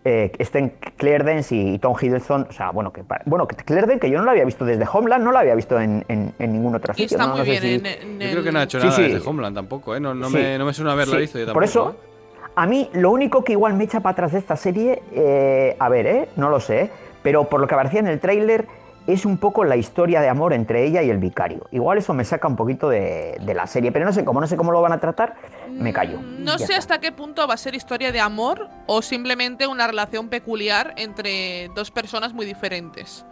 [0.06, 4.02] eh, estén Claire Dance y Tom Hiddleston, o sea, bueno, que, bueno, que Claire Dance,
[4.02, 6.52] que yo no la había visto desde Homeland, no la había visto en, en, en
[6.52, 7.16] ningún otro Y sitio.
[7.16, 7.38] está ¿no?
[7.38, 8.98] muy No sé bien si- en, en Yo creo que no ha hecho Sí, nada
[8.98, 9.04] sí.
[9.14, 10.02] desde Homeland tampoco, ¿eh?
[10.02, 10.36] No, no, Sí.
[10.36, 11.54] me, no me suena haberla Sí, visto yo tampoco.
[11.54, 12.50] Por eso, ¿eh?
[12.56, 15.88] a mí lo único que igual me echa para atrás de esta serie, eh, a
[15.88, 16.28] ver, ¿eh?
[16.36, 16.90] no lo sé, ¿eh?
[17.24, 18.66] pero por lo que aparecía en el tráiler,
[19.08, 21.68] es un poco la historia de amor entre ella y el vicario.
[21.72, 24.48] Igual eso me saca un poquito de, de la serie, pero no sé cómo, no
[24.48, 25.36] sé cómo lo van a tratar,
[25.70, 26.20] me callo.
[26.22, 26.78] Mm, No sé está.
[26.78, 31.70] hasta qué punto va a ser historia de amor o simplemente una relación peculiar entre
[31.76, 33.26] dos personas muy diferentes.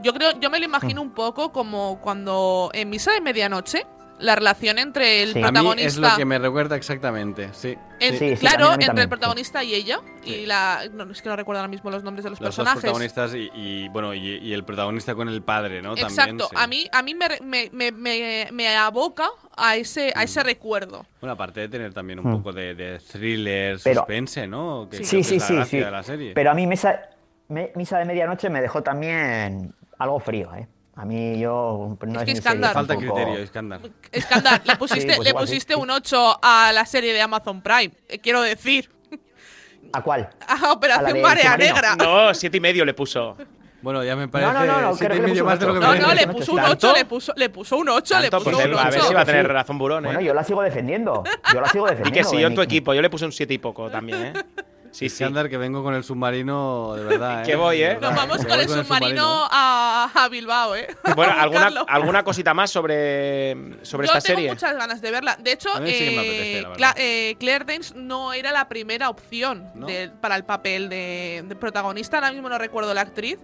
[0.00, 0.70] Yo creo, yo me lo Mm.
[0.70, 3.86] imagino un poco como cuando en Misa de Medianoche
[4.18, 5.38] la relación entre el Sí.
[5.38, 7.76] A mí protagonista es lo que me recuerda exactamente, sí.
[8.00, 11.28] en- Sí, sí, claro, entre también, el protagonista y ella y la no, es que
[11.28, 12.80] no recuerdo ahora mismo los nombres de los, Los personajes.
[12.82, 15.92] protagonistas y, y, bueno y, y el protagonista con el padre, ¿no?
[15.96, 16.56] Exacto, También, sí.
[16.56, 20.24] a mí a mí me, re- me, me, me- me aboca a ese a Mm.
[20.24, 21.06] ese recuerdo.
[21.20, 24.88] Bueno, aparte de tener también un poco de, de thriller, Pero- suspense, ¿no?
[24.90, 25.84] Que Sí, que sí, es la sí, gracia sí.
[25.84, 26.32] de la serie.
[26.34, 27.00] Pero a mí Misa,
[27.48, 30.66] me- Misa de Medianoche me dejó también algo frío, ¿eh?
[31.00, 32.70] A mí yo no Es es, que mi Iskandar.
[32.70, 33.80] serie Falta tampoco- criterio, Iskandar.
[34.10, 35.80] Escándalo, le pusiste, Sí, pues le igual sí, pusiste sí.
[35.80, 37.92] un 8 a la serie de Amazon Prime.
[38.08, 38.90] eh, quiero decir,
[39.92, 40.28] ¿A cuál?
[40.46, 41.56] a Operación Marea.
[41.56, 41.94] Negra.
[41.96, 43.36] No, siete y medio le puso.
[43.80, 45.60] Bueno, ya me parece no, no, no, siete creo que y le medio puso más
[45.60, 46.88] de lo que un No, no, le puso un ¿Tanto?
[46.90, 49.14] 8, le puso, le puso un 8, le puso pues, un a ver si 8.
[49.14, 50.08] va a tener razón Burón, ¿eh?
[50.08, 51.22] Bueno, yo la sigo defendiendo.
[51.54, 52.18] Yo la sigo y defendiendo.
[52.18, 54.32] que si yo en tu equipo, yo le puse un 7 y poco también, ¿eh?
[54.90, 55.22] Sí, sí.
[55.22, 57.44] Iskandar, que vengo con el submarino de verdad.
[57.44, 57.56] Que ¿eh?
[57.56, 57.98] voy, ¿eh?
[58.00, 60.88] Nos vamos que con voy el submarino a, a Bilbao, ¿eh?
[61.16, 61.66] Bueno, ¿alguna.
[61.86, 63.52] ¿alguna cosita más sobre,
[63.84, 64.50] sobre Yo esta tengo serie?
[64.50, 65.36] muchas ganas de verla.
[65.40, 69.70] De hecho, sí que eh, apetece, Cla- eh, Claire Danes no era la primera opción
[69.74, 69.86] ¿No?
[69.86, 72.16] de- para el papel de, de protagonista.
[72.18, 73.38] Ahora mismo no recuerdo la actriz.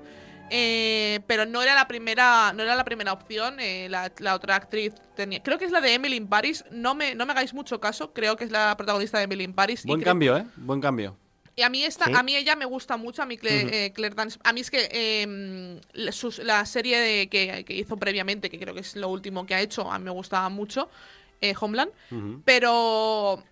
[0.50, 4.56] eh, pero no era la primera no era la primera opción eh, la, la otra
[4.56, 7.54] actriz tenía creo que es la de Emily in Paris no me, no me hagáis
[7.54, 10.44] mucho caso creo que es la protagonista de Emily in Paris Buen cambio, ¿eh?
[10.56, 11.16] Buen cambio.
[11.56, 12.12] Y a mí esta, Sí.
[12.14, 13.74] a mí ella me gusta mucho, a mí Claire, Ujú.
[13.74, 14.38] eh, Claire Danes.
[14.42, 18.58] A mí es que eh, la, sus- la serie de- que, que hizo previamente, que
[18.58, 20.88] creo que es lo último que ha hecho, a mí me gustaba mucho,
[21.40, 21.92] eh, Homeland,
[22.44, 23.42] pero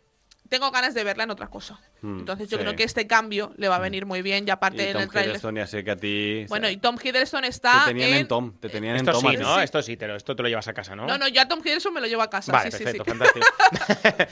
[0.48, 1.80] tengo ganas de verla en otra cosa.
[2.02, 2.62] Mm, Entonces yo sí.
[2.64, 5.02] creo que este cambio le va a venir muy bien, y aparte Y en Tom
[5.02, 5.30] el trailer.
[5.30, 6.44] Hiddleston ya sé que a ti...
[6.48, 8.28] Bueno, y Tom Hiddleston está Te tenían en, en...
[8.28, 9.30] Tom, te tenían Esto en Tom.
[9.30, 9.36] sí.
[9.38, 9.60] ¿no?
[9.60, 11.06] Esto sí, te lo, esto te lo llevas a casa, ¿no?
[11.06, 12.50] No, no, yo a Tom Hiddleston me lo llevo a casa.
[12.52, 13.10] Vale, sí, sí, perfecto, sí.
[13.10, 13.46] fantástico.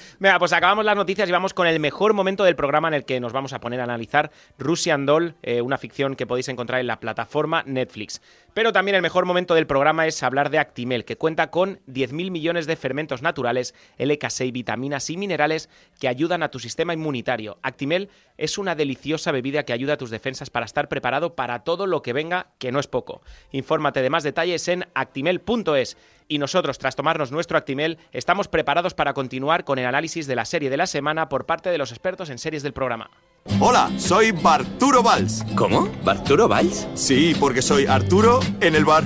[0.18, 3.04] Venga, pues acabamos las noticias y vamos con el mejor momento del programa en el
[3.04, 6.80] que nos vamos a poner a analizar Russian Doll, eh, una ficción que podéis encontrar
[6.80, 8.20] en la plataforma Netflix.
[8.52, 12.32] Pero también el mejor momento del programa es hablar de Actimel, que cuenta con 10.000
[12.32, 15.68] millones de fermentos naturales, LK6, vitaminas y minerales
[16.00, 17.58] que ayudan a tu sistema inmunitario.
[17.62, 21.86] Actimel es una deliciosa bebida que ayuda a tus defensas para estar preparado para todo
[21.86, 23.22] lo que venga, que no es poco.
[23.52, 25.96] Infórmate de más detalles en actimel.es.
[26.28, 30.44] Y nosotros, tras tomarnos nuestro Actimel, estamos preparados para continuar con el análisis de la
[30.44, 33.10] serie de la semana por parte de los expertos en series del programa.
[33.58, 35.44] Hola, soy Barturo Valls.
[35.54, 35.88] ¿Cómo?
[36.04, 36.86] ¿Barturo Valls?
[36.94, 39.04] Sí, porque soy Arturo en el bar.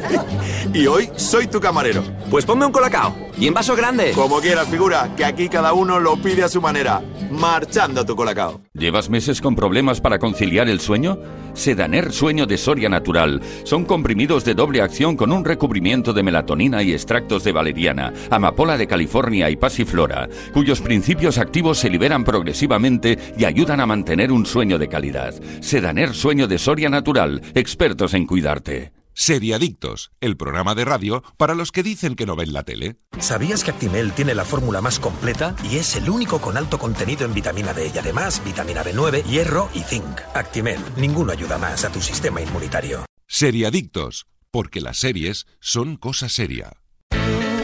[0.74, 2.02] y hoy soy tu camarero.
[2.30, 3.14] Pues ponme un colacao.
[3.38, 4.12] Y en vaso grande.
[4.12, 7.02] Como quieras, figura, que aquí cada uno lo pide a su manera.
[7.30, 8.60] Marchando tu colacao.
[8.74, 11.18] ¿Llevas meses con problemas para conciliar el sueño?
[11.54, 13.40] Sedaner Sueño de Soria Natural.
[13.64, 18.76] Son comprimidos de doble acción con un recubrimiento de melatonina y extractos de valeriana, amapola
[18.76, 24.46] de California y pasiflora, cuyos principios activos se liberan progresivamente y ayudan a mantener un
[24.46, 25.34] sueño de calidad.
[25.60, 27.40] Sedaner Sueño de Soria Natural.
[27.54, 28.92] Expertos en cuidarte.
[29.14, 32.96] Seriadictos, el programa de radio para los que dicen que no ven la tele.
[33.20, 37.24] ¿Sabías que Actimel tiene la fórmula más completa y es el único con alto contenido
[37.24, 40.20] en vitamina D y además vitamina B9, hierro y zinc?
[40.34, 43.04] Actimel, ninguno ayuda más a tu sistema inmunitario.
[43.28, 46.83] Seriadictos, porque las series son cosa seria.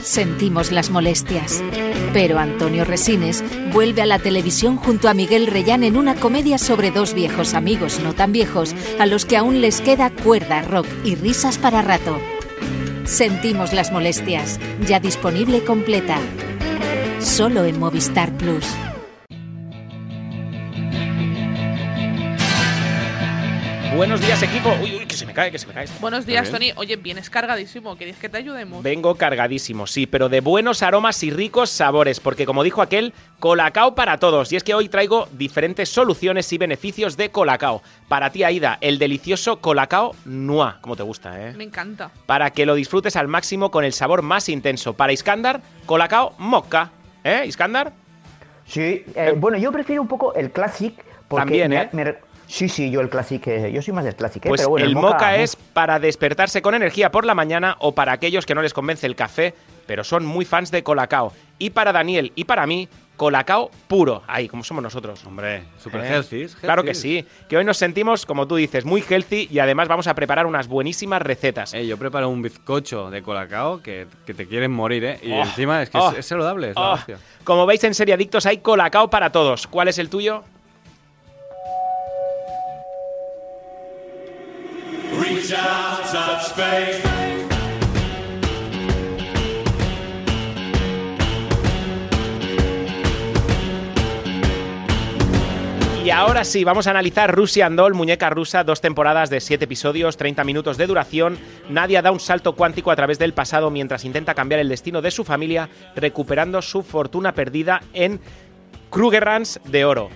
[0.02, 1.62] Sentimos las molestias.
[2.12, 6.90] Pero Antonio Resines vuelve a la televisión junto a Miguel Reyán en una comedia sobre
[6.90, 11.14] dos viejos amigos no tan viejos a los que aún les queda cuerda, rock y
[11.14, 12.18] risas para rato.
[13.04, 16.18] Sentimos las molestias, ya disponible completa.
[17.20, 18.66] Solo en Movistar Plus.
[23.96, 24.70] Buenos días, equipo.
[24.82, 25.86] Uy, uy, que se me cae, que se me cae.
[26.00, 26.50] Buenos días.
[26.50, 26.72] Tony.
[26.76, 27.96] Oye, vienes cargadísimo.
[27.96, 28.82] ¿Queréis que te ayudemos?
[28.82, 33.94] Vengo cargadísimo, sí, pero de buenos aromas y ricos sabores, porque como dijo aquel, Colacao
[33.94, 34.52] para todos.
[34.52, 37.82] Y es que hoy traigo diferentes soluciones y beneficios de Colacao.
[38.08, 41.52] Para ti, Aida, el delicioso Colacao Noir, como te gusta, ¿eh?
[41.54, 42.10] Me encanta.
[42.26, 44.94] Para que lo disfrutes al máximo con el sabor más intenso.
[44.94, 46.90] Para Iskandar, Colacao Mocca.
[47.24, 47.92] ¿Eh, Iskandar?
[48.66, 50.94] Sí, eh, bueno, yo prefiero un poco el Classic.
[51.28, 51.88] Porque También, me- ¿eh?
[51.92, 52.04] me
[52.50, 54.86] sí, sí, yo el Classic, eh, yo soy más del Classic, eh, Pues pero bueno,
[54.86, 58.54] el Mocha, moca es para despertarse con energía por la mañana o para aquellos que
[58.54, 59.54] no les convence el café,
[59.86, 61.32] pero son muy fans de Colacao.
[61.58, 64.22] Y para Daniel y para mí, Colacao puro.
[64.26, 65.22] Ahí, como somos nosotros.
[65.26, 66.08] Hombre, super ¿Eh?
[66.08, 66.46] healthy.
[66.58, 67.26] Claro que sí.
[67.50, 70.68] Que hoy nos sentimos, como tú dices, muy healthy y además vamos a preparar unas
[70.68, 71.74] buenísimas recetas.
[71.74, 75.20] Eh, yo preparo un bizcocho de colacao que, que te quieren morir, ¿eh?
[75.22, 76.96] Y Oh, encima es que oh, es, es saludable, es Oh,
[77.44, 79.66] como veis en Serie Adictos hay Colacao para todos.
[79.66, 80.42] ¿Cuál es el tuyo?
[96.02, 100.16] Y ahora sí, vamos a analizar Russian Doll, muñeca rusa, dos temporadas de 7 episodios,
[100.16, 101.38] 30 minutos de duración.
[101.68, 105.10] Nadia da un salto cuántico a través del pasado mientras intenta cambiar el destino de
[105.10, 108.18] su familia, recuperando su fortuna perdida en
[108.90, 110.10] Krugerrands de oro.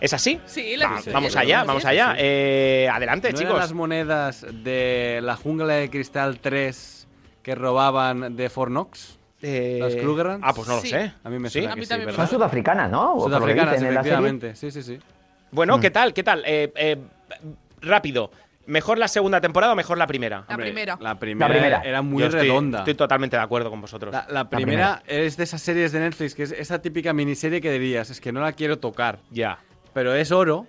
[0.00, 0.40] ¿Es así?
[0.46, 1.88] Sí, la Va- sí, vamos allá, vamos sí.
[1.88, 2.14] allá.
[2.18, 3.50] Eh, adelante, ¿No chicos.
[3.50, 7.08] eran las monedas de la jungla de cristal 3
[7.42, 9.18] que robaban de Fornox?
[9.42, 10.44] Eh, ¿Las Krugerrands?
[10.48, 10.88] Ah, pues no lo Sí.
[10.88, 11.12] sé.
[11.22, 11.60] A mí me ¿Sí?
[11.60, 13.20] suena A mí que sí, me Son sudafricanas, ¿no?
[13.20, 14.54] Sudafricanas, efectivamente.
[14.56, 14.98] Sí, sí, sí.
[15.50, 15.80] Bueno, Mm.
[15.80, 16.12] ¿qué tal?
[16.14, 16.42] ¿Qué tal?
[16.46, 16.96] Eh, eh,
[17.80, 18.30] rápido.
[18.66, 20.44] ¿Mejor la segunda temporada o mejor la primera?
[20.48, 20.98] La primera.
[21.00, 21.80] La primera, La primera.
[21.84, 22.80] era muy estoy- redonda.
[22.80, 24.12] Estoy totalmente de acuerdo con vosotros.
[24.12, 27.72] La, la primera es de esas series de Netflix, que es esa típica miniserie que
[27.72, 29.20] dirías, es que no la quiero tocar.
[29.30, 29.58] Ya.
[29.94, 30.66] Pero es oro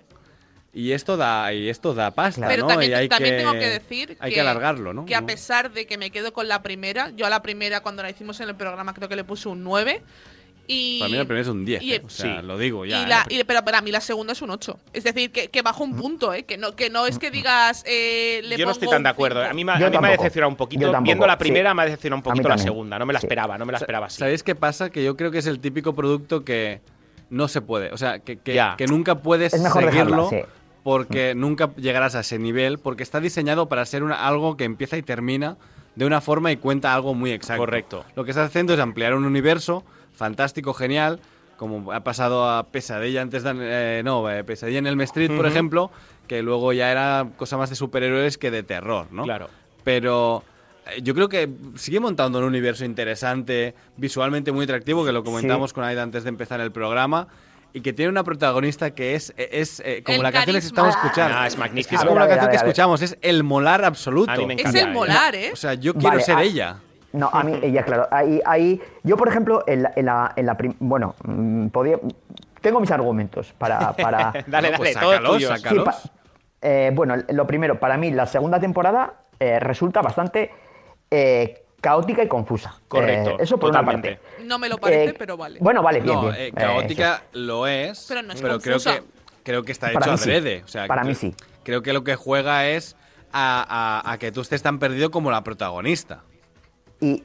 [0.72, 2.68] Y esto da, y esto da pasta, Pero ¿no?
[2.68, 5.04] también, y hay también que, tengo que decir hay que, alargarlo, ¿no?
[5.04, 8.02] que a pesar de que me quedo con la primera, yo a la primera cuando
[8.04, 10.02] la hicimos en el programa creo que le puse un 9.
[10.72, 12.02] Y, Para mí la primera es un 10, y- ¿eh?
[12.04, 12.46] o sea, sí.
[12.46, 13.00] lo digo ya.
[13.00, 13.06] y ¿eh?
[13.08, 14.78] la- y- pero para mí la segunda es un 8.
[14.92, 16.44] Es decir, que, que bajo un punto, ¿eh?
[16.44, 17.82] Que no, que no es que digas.
[17.88, 19.42] Eh, le Yo no estoy tan de acuerdo.
[19.44, 20.82] A mí, me- a mí me ha decepcionado un poquito.
[20.84, 21.38] tampoco, Viendo la sí.
[21.40, 22.96] primera me ha decepcionado un poquito la segunda.
[23.00, 23.26] No me la Sí.
[23.26, 24.18] esperaba, no me la esperaba así.
[24.18, 24.90] ¿Sabéis qué pasa?
[24.90, 26.80] Que yo creo que es el típico producto que
[27.30, 27.92] no se puede.
[27.92, 28.74] O sea, que, que, Ya.
[28.76, 30.52] que nunca puedes Es mejor seguirlo dejarla, sí.
[30.82, 34.96] porque nunca llegarás a ese nivel, porque está diseñado para ser una, algo que empieza
[34.96, 35.56] y termina
[35.96, 37.62] de una forma y cuenta algo muy exacto.
[37.62, 38.04] Correcto.
[38.16, 41.20] Lo que estás haciendo es ampliar un universo fantástico, genial,
[41.56, 43.52] como ha pasado a Pesadilla antes de...
[43.58, 45.90] eh, no, eh, Pesadilla en el Street, por ejemplo,
[46.26, 49.24] que luego ya era cosa más de superhéroes que de terror, ¿no?
[49.24, 49.48] Claro.
[49.84, 50.42] Pero
[51.02, 55.84] yo creo que sigue montando un universo interesante, visualmente muy atractivo, que lo comentamos con
[55.84, 57.28] Aida antes de empezar el programa,
[57.72, 60.68] y que tiene una protagonista que es, es eh, como El la canción que carisma.
[60.68, 61.36] estamos escuchando.
[61.38, 61.94] Ah, es magnífico.
[61.94, 64.32] Es A como ver, la ver, canción que escuchamos, es el molar absoluto.
[64.32, 65.50] A mí me Es el molar, ¿eh?
[65.52, 66.76] O sea, yo quiero Vale, ser ah, ella.
[67.12, 68.08] No, a mí, ella, claro.
[68.10, 71.96] Ahí, ahí, yo, por ejemplo, en la, en la, en la prim- bueno, mm, podía,
[72.60, 73.92] tengo mis argumentos para...
[73.92, 75.48] para dale, dale, Pues todo sácalos, tuyo.
[75.56, 75.94] sácalos.
[75.96, 76.14] Sí, pa-
[76.62, 80.50] eh, bueno, lo primero, para mí la segunda temporada eh, resulta bastante
[81.10, 82.78] eh, caótica y confusa.
[82.88, 84.08] Correcto, Eh, eso por totalmente.
[84.08, 84.44] una parte.
[84.44, 85.58] No me lo parece, Eh, pero vale.
[85.60, 86.34] Bueno, vale, bien, No, bien.
[86.36, 88.94] eh, Eh, caótica lo es, Pero no es creo confusa.
[88.96, 89.02] que
[89.42, 90.30] creo que está Para hecho sí.
[90.30, 90.62] adrede.
[90.64, 91.34] O sea, Para que- mí sí.
[91.64, 92.96] Creo que lo que juega es
[93.32, 96.22] a, a- a que tú estés tan perdido como la protagonista.
[97.00, 97.22] Y,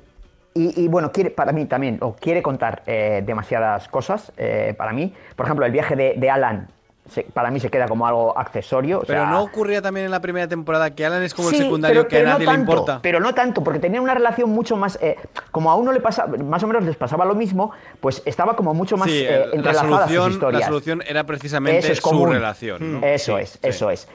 [0.54, 4.94] y- y, bueno, quiere, para mí también, o quiere contar eh, demasiadas cosas, eh, para
[4.94, 5.14] mí.
[5.36, 6.68] Por ejemplo, el viaje de, de Alan,
[7.10, 9.00] se- para mí se queda como algo accesorio.
[9.00, 11.64] o Pero no ocurría también en la primera temporada que Alan es como Sí, el
[11.64, 13.00] secundario pero- que a pero no nadie le tanto, importa.
[13.02, 14.98] Pero no tanto, porque tenía una relación mucho más.
[15.02, 15.16] eh,
[15.52, 18.74] como a uno le pasa, más o menos les pasaba lo mismo, pues estaba como
[18.74, 20.62] mucho más Sí, eh, la, entrelazada sus solución, historias.
[20.62, 22.32] la solución era precisamente es su común.
[22.32, 23.00] relación.
[23.02, 23.06] ¿no?
[23.08, 24.08] Eso Sí, es, eso es.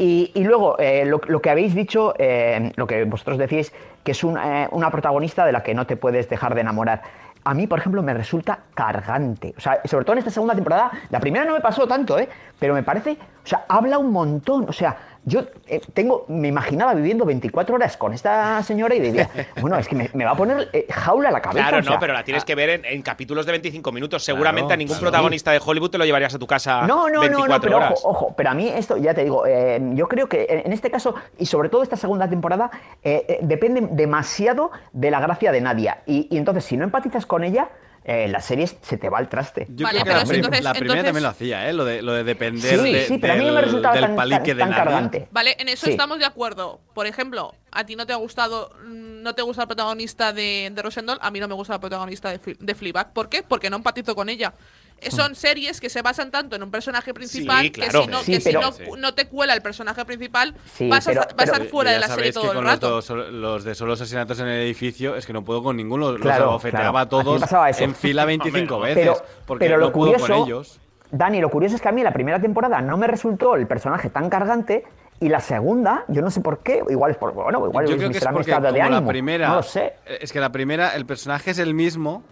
[0.00, 3.72] Y, y luego, eh, lo, lo que habéis dicho, eh, lo que vosotros decís,
[4.04, 4.38] que es un,
[4.70, 7.02] una protagonista de la que no te puedes dejar de enamorar.
[7.48, 9.54] A mí, por ejemplo, me resulta cargante.
[9.56, 12.28] O sea, sobre todo en esta segunda temporada, la primera no me pasó tanto, ¿eh?
[12.58, 14.66] Pero me parece, o sea, habla un montón.
[14.68, 19.28] O sea, yo eh, tengo, me imaginaba viviendo 24 horas con esta señora y diría,
[19.60, 21.68] bueno, es que me, me va a poner eh, jaula a la cabeza.
[21.68, 24.24] Claro, o sea, no, pero la tienes que ver en, en capítulos de 25 minutos.
[24.24, 25.10] Seguramente Claro, a ningún claro.
[25.10, 27.76] protagonista de Hollywood te lo llevarías a tu casa No, no, 24 no, no, pero
[27.76, 27.92] horas.
[28.04, 30.90] ojo, ojo, pero a mí esto, ya te digo, eh, yo creo que en este
[30.90, 32.70] caso, y sobre todo esta segunda temporada,
[33.02, 35.98] eh, depende demasiado de la gracia de Nadia.
[36.06, 37.68] Y, y entonces, si no empatizas con ella,
[38.10, 39.66] eh, la serie se te va al traste.
[39.68, 41.72] Yo Vale, creo que pero la, prim- entonces- la primera entonces- también lo hacía, ¿eh?
[41.74, 43.94] Lo de, lo de depender Sí, de- sí, pero a mí no me del- resultaba
[43.94, 44.74] del tan, tan, palique de nadie.
[44.74, 45.28] cargante.
[45.30, 45.90] Vale, en eso Sí.
[45.92, 46.80] estamos de acuerdo.
[46.94, 50.70] Por ejemplo, a ti no te ha gustado, mm, no te gusta el protagonista de,
[50.74, 53.12] de Rosendal, a mí no me gusta el protagonista de, de Fleabag.
[53.12, 53.42] ¿Por qué?
[53.42, 54.54] Porque no empatizo con ella.
[55.00, 58.02] Eh, Son series que se basan tanto en un personaje principal Sí, que claro.
[58.02, 58.82] si no, Sí, que si pero- no, Sí.
[58.98, 61.90] no te cuela el personaje principal, Sí, vas, a, pero- vas a pero- estar fuera
[61.92, 62.90] de la serie que todo el rato.
[62.90, 66.10] Los, dos- los de solo asesinatos en el edificio es que no puedo con ninguno.
[66.12, 66.98] Los Claro, abofeteaba claro.
[66.98, 67.42] a todos
[67.80, 69.12] en fila 25 Hombre, veces.
[69.18, 70.80] Pero, porque pero lo no puedo curioso, con ellos.
[71.10, 74.10] Dani, lo curioso es que a mí la primera temporada no me resultó el personaje
[74.10, 74.84] tan cargante
[75.20, 77.96] y la segunda, yo no sé por qué, igual es por, bueno, igual Yo es
[77.98, 79.94] creo que es porque estado de como la ánimo, primera, no lo sé.
[80.20, 82.22] es que la primera, el personaje es el mismo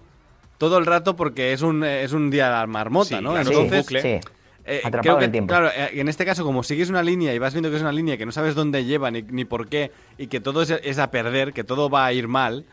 [0.59, 3.33] todo el rato porque es un, es un día a la marmota, Sí, ¿no?
[3.33, 4.03] claro, Sí, Entonces, bucle.
[4.03, 4.21] sí.
[4.69, 5.49] Eh, Atrapado creo en que, el tiempo.
[5.49, 7.93] claro, eh, en este caso, como sigues una línea y vas viendo que es una
[7.93, 10.99] línea que no sabes dónde lleva ni, ni por qué y que todo es, es
[10.99, 12.65] a perder, que todo va a ir mal,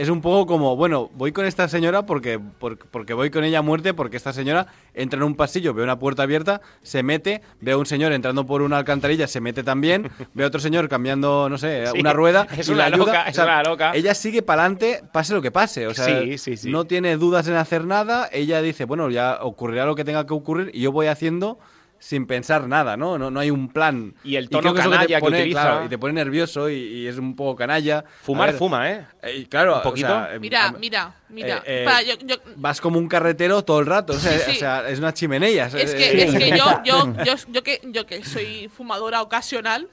[0.00, 3.58] es un poco como, bueno, voy con esta señora porque, por- porque voy con ella
[3.58, 7.42] a muerte, porque esta señora entra en un pasillo, ve una puerta abierta, se mete,
[7.60, 10.88] ve a un señor entrando por una alcantarilla, se mete también, ve a otro señor
[10.88, 12.46] cambiando, no sé, Sí, una rueda.
[12.56, 12.96] es una ayuda.
[12.98, 13.92] loca, O es sea, una loca.
[13.94, 15.86] Ella sigue para adelante, pase lo que pase.
[15.86, 16.70] O sea, Sí, sí, sí.
[16.70, 18.28] no tiene dudas en hacer nada.
[18.32, 21.58] Ella dice, bueno, ya ocurrirá lo que tenga que ocurrir y yo voy haciendo
[22.00, 23.18] sin pensar nada, ¿no?
[23.18, 24.14] No, no hay un plan.
[24.24, 25.60] Y el tono que te canalla que pone, utiliza.
[25.62, 28.04] claro, y te pone nervioso y, y es un poco canalla.
[28.22, 29.06] Fumar, ver, fuma, ¿eh?
[29.22, 30.06] eh, y claro, ¿Un poquito?
[30.08, 31.62] o sea, eh, Mira, mira, mira.
[31.66, 34.14] eh, eh, yo- yo- Vas como un carretero todo el rato.
[34.14, 34.56] O sea, Sí, sí.
[34.56, 35.66] o sea, es una chimenea.
[35.66, 39.20] Es eh, que, eh, es que yo, yo, yo, yo que, yo que soy fumadora
[39.22, 39.86] ocasional,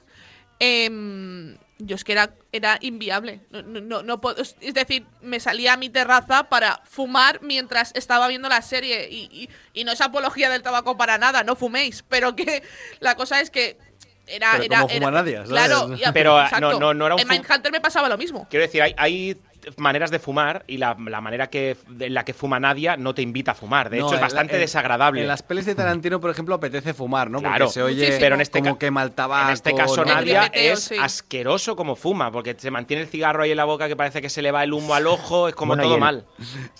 [0.58, 3.40] em, yo es que era, era inviable.
[3.50, 8.26] No, no, no, puedo- es decir, me salía a mi terraza para fumar mientras estaba
[8.28, 9.08] viendo la serie.
[9.10, 12.04] Y, y- y no es apología del tabaco para nada, no fuméis.
[12.08, 12.62] Pero que
[13.00, 13.78] la cosa es que
[14.26, 14.52] era.
[14.52, 15.48] Pero era, como fuma era- nadie, ¿sabes?
[15.50, 18.46] Claro, ya, Pero, no- no- no era un En Mindhunter me pasaba lo mismo.
[18.50, 19.36] Quiero decir, hay, hay
[19.76, 23.22] maneras de fumar y la, la manera que, en la que fuma Nadia no te
[23.22, 23.90] invita a fumar.
[23.90, 25.20] De No, hecho, es bastante en- desagradable.
[25.22, 27.40] En las pelis de Tarantino, por ejemplo, apetece fumar, ¿no?
[27.40, 29.48] Claro, Porque se oye pero en este como quema el tabaco.
[29.48, 30.14] En este caso, ¿no?
[30.14, 30.96] Nadia es sí.
[31.00, 34.30] asqueroso como fuma, porque se mantiene el cigarro ahí en la boca que parece que
[34.30, 36.24] se le va el humo al ojo, es como Bueno, todo el- mal.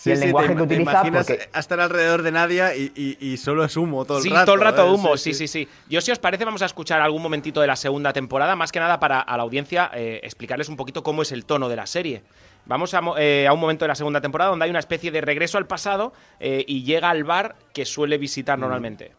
[0.04, 2.92] y el lenguaje te, que te utiliza, imaginas porque- a estar alrededor de Nadia y,
[2.94, 4.44] y- y solo es humo todo el sí, rato.
[4.46, 4.90] todo el rato ¿eh?
[4.90, 5.68] humo, sí, sí, sí.
[5.88, 8.80] Yo, si os parece, vamos a escuchar algún momentito de la segunda temporada, más que
[8.80, 11.86] nada para a la audiencia eh, explicarles un poquito cómo es el tono de la
[11.86, 12.22] serie.
[12.68, 15.22] Vamos a, eh, a un momento de la segunda temporada donde hay una especie de
[15.22, 19.12] regreso al pasado eh, y llega al bar que suele visitar normalmente.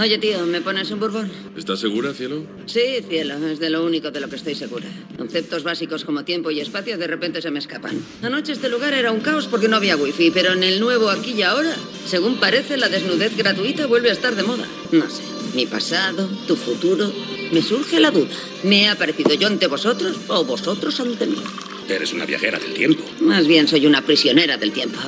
[0.00, 1.30] Oye, tío, ¿me pones un bourbon?
[1.58, 2.42] ¿Estás segura, cielo?
[2.64, 4.86] Sí, cielo, es de lo único de lo que estoy segura.
[5.18, 8.02] Conceptos básicos como tiempo y espacio de repente se me escapan.
[8.22, 11.32] Anoche este lugar era un caos porque no había wifi, pero en el nuevo aquí
[11.32, 11.76] y ahora,
[12.06, 14.64] según parece, la desnudez gratuita vuelve a estar de moda.
[14.90, 15.22] No sé,
[15.54, 17.12] mi pasado, tu futuro.
[17.52, 18.30] Me surge la duda.
[18.62, 21.36] ¿Me ha parecido yo ante vosotros o vosotros ante mí?
[21.90, 23.04] Eres una viajera del tiempo.
[23.20, 24.98] Más bien soy una prisionera del tiempo.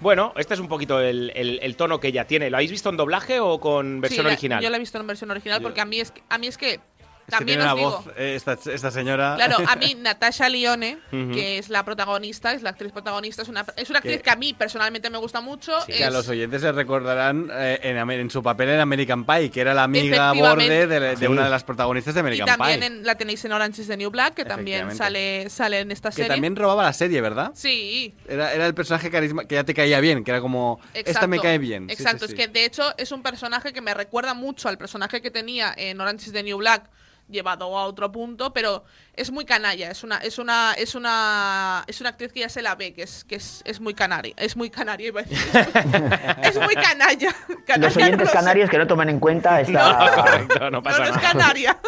[0.00, 2.50] Bueno, este es un poquito el, el- el tono que ella tiene.
[2.50, 4.62] ¿Lo habéis visto en doblaje o con versión Sí, la- original?
[4.62, 6.56] Yo la he visto en versión original porque a mí es que, a mí es
[6.56, 6.80] que
[7.28, 9.34] Es que también tiene os una digo, voz, eh, esta, esta señora.
[9.36, 11.32] Claro, a mí Natasha Lione, Ujú.
[11.32, 14.30] que es la protagonista, es la actriz protagonista, es una, es una actriz Que- que
[14.30, 15.72] a mí personalmente me gusta mucho.
[15.86, 19.26] Que a es- los oyentes se recordarán eh, en, Amer- en su papel en American
[19.26, 20.48] Pie, que era la amiga Efectivamente.
[20.48, 21.26] borde de, de Sí.
[21.26, 22.86] una de las protagonistas de y American también Pie.
[22.86, 25.44] en- la tenéis en Orange is the New Black, que también Efectivamente.
[25.44, 26.30] sale, sale en esta Que serie.
[26.30, 27.52] también robaba la serie, ¿verdad?
[27.54, 31.00] Sí, Era, era el personaje carisma que ya te caía bien, que era como, esta
[31.10, 31.88] Exacto, me cae bien.
[31.90, 32.32] Sí, sí, Exacto, sí.
[32.32, 35.74] es que de hecho es un personaje que me recuerda mucho al personaje que tenía
[35.76, 36.88] en Orange is the New Black
[37.28, 42.00] llevado a otro punto, pero es muy canalla, es una es una es una es
[42.00, 44.56] una actriz que ya se la ve que es que es, es muy canaria, es
[44.56, 45.38] muy canaria iba a decir.
[46.42, 47.34] es muy canalla.
[47.66, 50.48] Canalla Los no oyentes canarios que no tomen en cuenta esta...
[50.58, 51.20] No No, pasa no es nada.
[51.32, 51.78] canaria.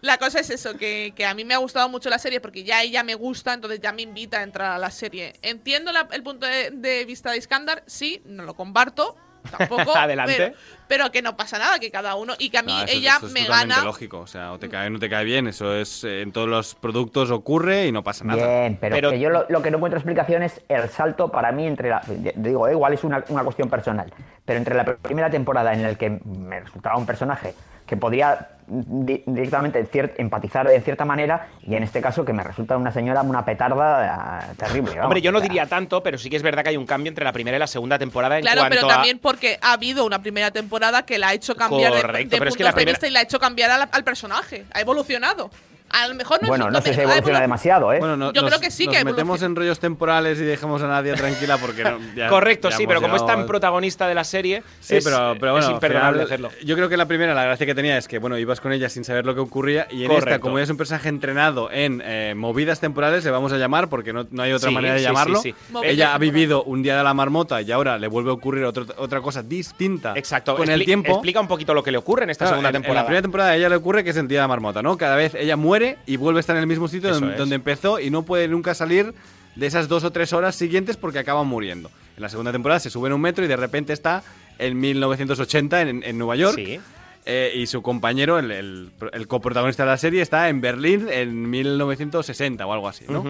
[0.00, 2.62] La cosa es eso, que, que a mí me ha gustado mucho la serie porque
[2.64, 5.34] ya ella me gusta, entonces ya me invita a entrar a la serie.
[5.42, 9.16] Entiendo la- el punto de, de vista de Iskandar, sí, no lo comparto,
[9.56, 9.94] tampoco.
[9.96, 10.34] Adelante.
[10.36, 10.56] Pero,
[10.88, 12.34] pero que no pasa nada, que cada uno.
[12.38, 13.82] Y que a mí No, eso- ella eso es me gana.
[13.84, 14.20] lógico.
[14.20, 15.46] O sea, o te cae o no te cae bien.
[15.46, 18.44] Eso es eh, en todos los productos ocurre y no pasa nada.
[18.60, 21.66] Bien, pero, que yo lo, lo que no encuentro explicación es el salto para mí
[21.66, 22.02] entre la.
[22.36, 24.12] Digo, eh, igual es una, una cuestión personal,
[24.44, 27.54] pero entre la primera temporada en la que me resultaba un personaje
[27.88, 32.76] que podía di- directamente empatizar en cierta manera y en este caso que me resulta
[32.76, 34.90] una señora una petarda eh, terrible.
[34.92, 35.04] vamos.
[35.06, 37.24] Hombre, yo no diría tanto, pero sí que es verdad que hay un cambio entre
[37.24, 38.94] la primera y la segunda temporada en Claro, cuanto pero a...
[38.94, 42.38] también porque ha habido una primera temporada que la ha hecho cambiar de- Correcto, de,
[42.38, 44.64] pero es que la de primera- vista y la ha hecho cambiar al, al personaje.
[44.74, 45.50] Ha evolucionado.
[45.90, 47.98] A lo mejor no Bueno, es no sé si evoluciona evolu- demasiado, ¿eh?
[47.98, 50.82] Bueno, no- Yo nos, creo que sí nos que metemos en rollos temporales y dejamos
[50.82, 54.14] a Nadia tranquila porque no, ya- Correcto, ya sí, pero como es tan protagonista de
[54.14, 56.50] la serie, Sí, es, pero, pero bueno, es imperdonable final, hacerlo.
[56.64, 58.88] Yo creo que la primera, la gracia que tenía es que, bueno, ibas con ella
[58.90, 62.02] sin saber lo que ocurría y en esta, como ella es un personaje entrenado en
[62.04, 65.00] eh, movidas temporales, le vamos a llamar porque no, no hay otra Sí, manera de
[65.00, 65.40] sí, llamarlo.
[65.40, 65.72] sí, sí.
[65.72, 68.64] Movidas Ella ha vivido un día de la marmota y ahora le vuelve a ocurrir
[68.64, 70.54] otro- otra cosa distinta Exacto.
[70.54, 71.12] con el tiempo.
[71.12, 73.02] Explica un poquito lo que le ocurre en esta Claro, segunda en- en temporada.
[73.02, 74.96] la primera temporada a ella le ocurre que es el día de la marmota, ¿no?
[74.98, 78.00] Cada vez ella muere y vuelve a estar en el mismo sitio donde, donde empezó
[78.00, 79.14] y no puede nunca salir
[79.56, 81.90] de esas dos o tres horas siguientes porque acaban muriendo.
[82.16, 84.22] En la segunda temporada se sube en un metro y de repente está
[84.58, 86.56] en 1980 en, en Nueva York.
[86.56, 86.80] Sí.
[87.26, 91.50] eh, y su compañero, el, el- el coprotagonista de la serie, está en Berlín en
[91.50, 93.22] 1960 o algo así, ¿no?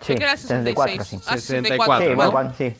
[0.00, 1.16] Sí, Creo que era 64, sí.
[1.18, 1.22] 66.
[1.28, 2.32] Ah, 64, Sí, ¿no?
[2.32, 2.72] bueno, sí.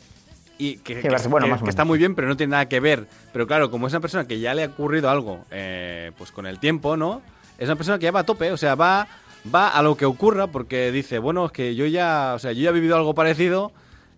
[0.58, 2.68] Y que, Sí, que- bueno, que- más que está muy bien, pero no tiene nada
[2.68, 3.06] que ver.
[3.32, 6.46] Pero claro, como es una persona que ya le ha ocurrido algo, eh, pues con
[6.46, 7.22] el tiempo, ¿no?
[7.58, 9.06] Es una persona que ya va a tope, o sea, va,
[9.54, 12.62] va a lo que ocurra porque dice, bueno, es que yo ya, o sea, yo
[12.62, 13.72] ya he vivido algo parecido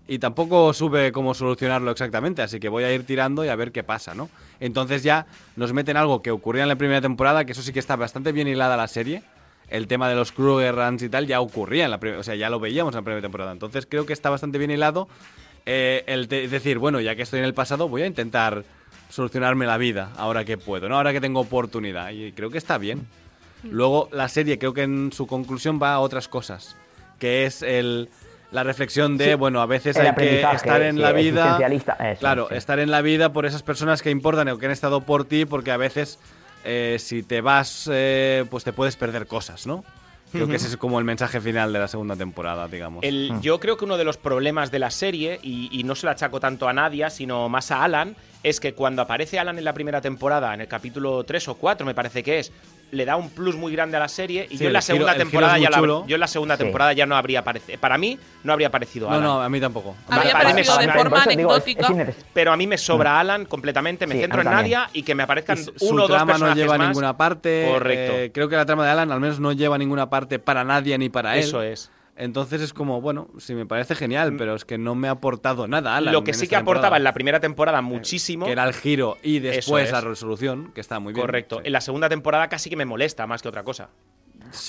[0.09, 3.72] y tampoco sube cómo solucionarlo exactamente, así que voy a ir tirando y a ver
[3.72, 4.30] qué pasa, ¿no?
[4.61, 5.26] Entonces ya
[5.57, 8.32] nos meten algo que ocurría en la primera temporada, que eso sí que está bastante
[8.32, 9.22] bien hilada la serie.
[9.68, 12.37] El tema de los Kruger Runs y tal ya ocurría en la primera, o sea,
[12.37, 13.51] ya lo veíamos en la primera temporada.
[13.51, 15.09] Entonces creo que está bastante bien hilado
[15.66, 18.62] eh, el te- decir, bueno, ya que estoy en el pasado, voy a intentar
[19.11, 20.97] solucionarme la vida ahora que puedo, ¿no?
[20.97, 22.11] Ahora que tengo oportunidad.
[22.11, 23.09] Y creo que está bien.
[23.71, 26.77] Luego la serie creo que en su conclusión va a otras cosas,
[27.19, 28.09] que es el
[28.53, 31.59] la reflexión de, Sí, bueno, a veces el hay que estar en sí, la vida,
[31.67, 32.55] eso, claro, sí.
[32.55, 35.45] estar en la vida por esas personas que importan o que han estado por ti,
[35.47, 36.19] porque a veces
[36.64, 39.85] eh, si te vas, eh, pues te puedes perder cosas, ¿no?
[40.33, 43.03] Creo que ese es como el mensaje final de la segunda temporada, digamos.
[43.05, 43.41] El- Hmm.
[43.41, 46.12] Yo creo que uno de los problemas de la serie, y, y no se lo
[46.12, 48.17] achaco tanto a Nadia, sino más a Alan,
[48.49, 51.84] es que cuando aparece Alan en la primera temporada, en el capítulo 3 o 4
[51.84, 52.53] me parece que es,
[52.92, 55.12] le da un plus muy grande a la serie y Sí, yo en la segunda
[55.14, 56.62] giro temporada ya la- yo en la segunda Sí.
[56.62, 57.80] temporada ya no habría aparecido.
[57.80, 59.24] Para mí no habría aparecido no, Alan.
[59.24, 59.97] no, a mí tampoco.
[60.09, 60.22] Para
[60.55, 61.88] de forma anecdótica.
[62.32, 64.53] Pero a mí me sobra Alan completamente, me Sí, centro en.
[64.62, 67.16] Nadia y que me aparezcan su uno o dos trama no personajes lleva a ninguna
[67.16, 67.68] parte.
[67.68, 68.12] Correcto.
[68.16, 70.62] eh, creo que la trama de Alan al menos no lleva a ninguna parte para
[70.62, 71.40] nadie ni para él.
[71.42, 71.90] Eso es.
[72.17, 75.69] Entonces es como, bueno, sí me parece genial, pero es que no me ha aportado
[75.69, 75.97] nada.
[75.97, 76.97] Alan, Lo que sí que aportaba temporada.
[76.97, 78.47] en la primera temporada muchísimo.
[78.47, 80.05] Que era el giro y después la es.
[80.05, 81.27] resolución, que está muy bien.
[81.27, 81.61] Correcto.
[81.62, 83.91] En la segunda temporada casi que me molesta más que otra cosa.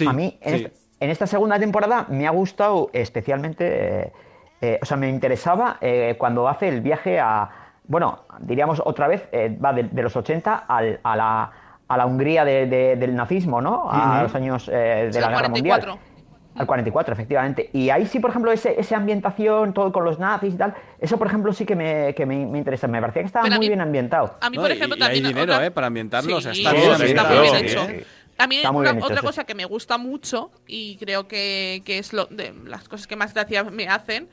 [0.07, 0.69] a mí, en, esta,
[0.99, 3.65] en esta segunda temporada, me ha gustado especialmente.
[4.01, 4.11] eh,
[4.59, 7.49] eh, o sea, me interesaba eh, cuando hace el viaje a.
[7.85, 11.51] Bueno, diríamos otra vez, eh, va de, de los 80 al- a, la,
[11.87, 13.89] a la Hungría de- de- del nazismo, ¿no?
[13.89, 15.91] A los años eh, de Sí, la al Guerra 44.
[15.95, 16.16] Mundial.
[16.57, 17.69] Al 44, efectivamente.
[17.73, 21.17] Y ahí sí, por ejemplo, ese, esa ambientación, todo con los nazis y tal, eso,
[21.17, 22.87] por ejemplo, sí que me, que me, me interesa.
[22.87, 24.37] Me parecía que estaba Pero muy mí- bien ambientado.
[24.41, 25.27] A mí, No, por y- ejemplo, y hay también.
[25.27, 25.71] dinero, otra- ¿eh?
[25.71, 27.81] Para ambientarlo, o sea, Sí, está sí, bien está muy bien sí, hecho.
[28.39, 29.25] A mí Está muy otra, bien hecho, otra sí.
[29.25, 33.15] cosa que me gusta mucho y creo que, que es lo de las cosas que
[33.15, 34.29] más gracia me hacen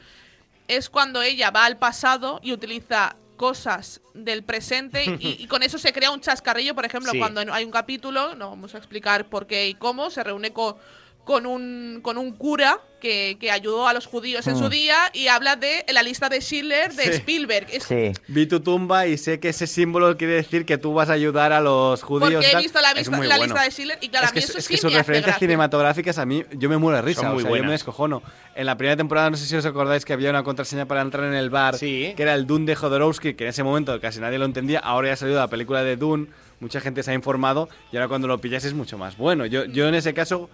[0.68, 5.78] es cuando ella va al pasado y utiliza cosas del presente y, y con eso
[5.78, 7.18] se crea un chascarrillo, por ejemplo, Sí.
[7.18, 10.76] cuando hay un capítulo, no vamos a explicar por qué y cómo, se reúne con,
[11.24, 14.58] con, un, con un cura que, que ayudó a los judíos en Mm.
[14.58, 17.10] su día y habla de la lista de Schiller de Sí.
[17.10, 17.66] Spielberg.
[17.70, 17.86] Es
[18.28, 21.52] Vi tu tumba y sé que ese símbolo quiere decir que tú vas a ayudar
[21.52, 22.32] a los judíos.
[22.42, 23.44] porque he visto la, vista- la bueno.
[23.44, 24.98] lista de Schiller y claro, es a que, mí eso es sí que sus me
[24.98, 27.72] referencias cinematográficas a mí yo me muero de risa, Son muy o sea, yo me
[27.72, 28.22] descojono.
[28.54, 31.24] En la primera temporada no sé si os acordáis que había una contraseña para entrar
[31.26, 34.38] en el bar, que era el Dune de Jodorowsky, que en ese momento casi nadie
[34.38, 36.28] lo entendía, ahora ya ha salido la película de Dune,
[36.60, 39.44] mucha gente se ha informado y ahora cuando lo pillas es mucho más bueno.
[39.46, 40.48] Yo, yo en ese caso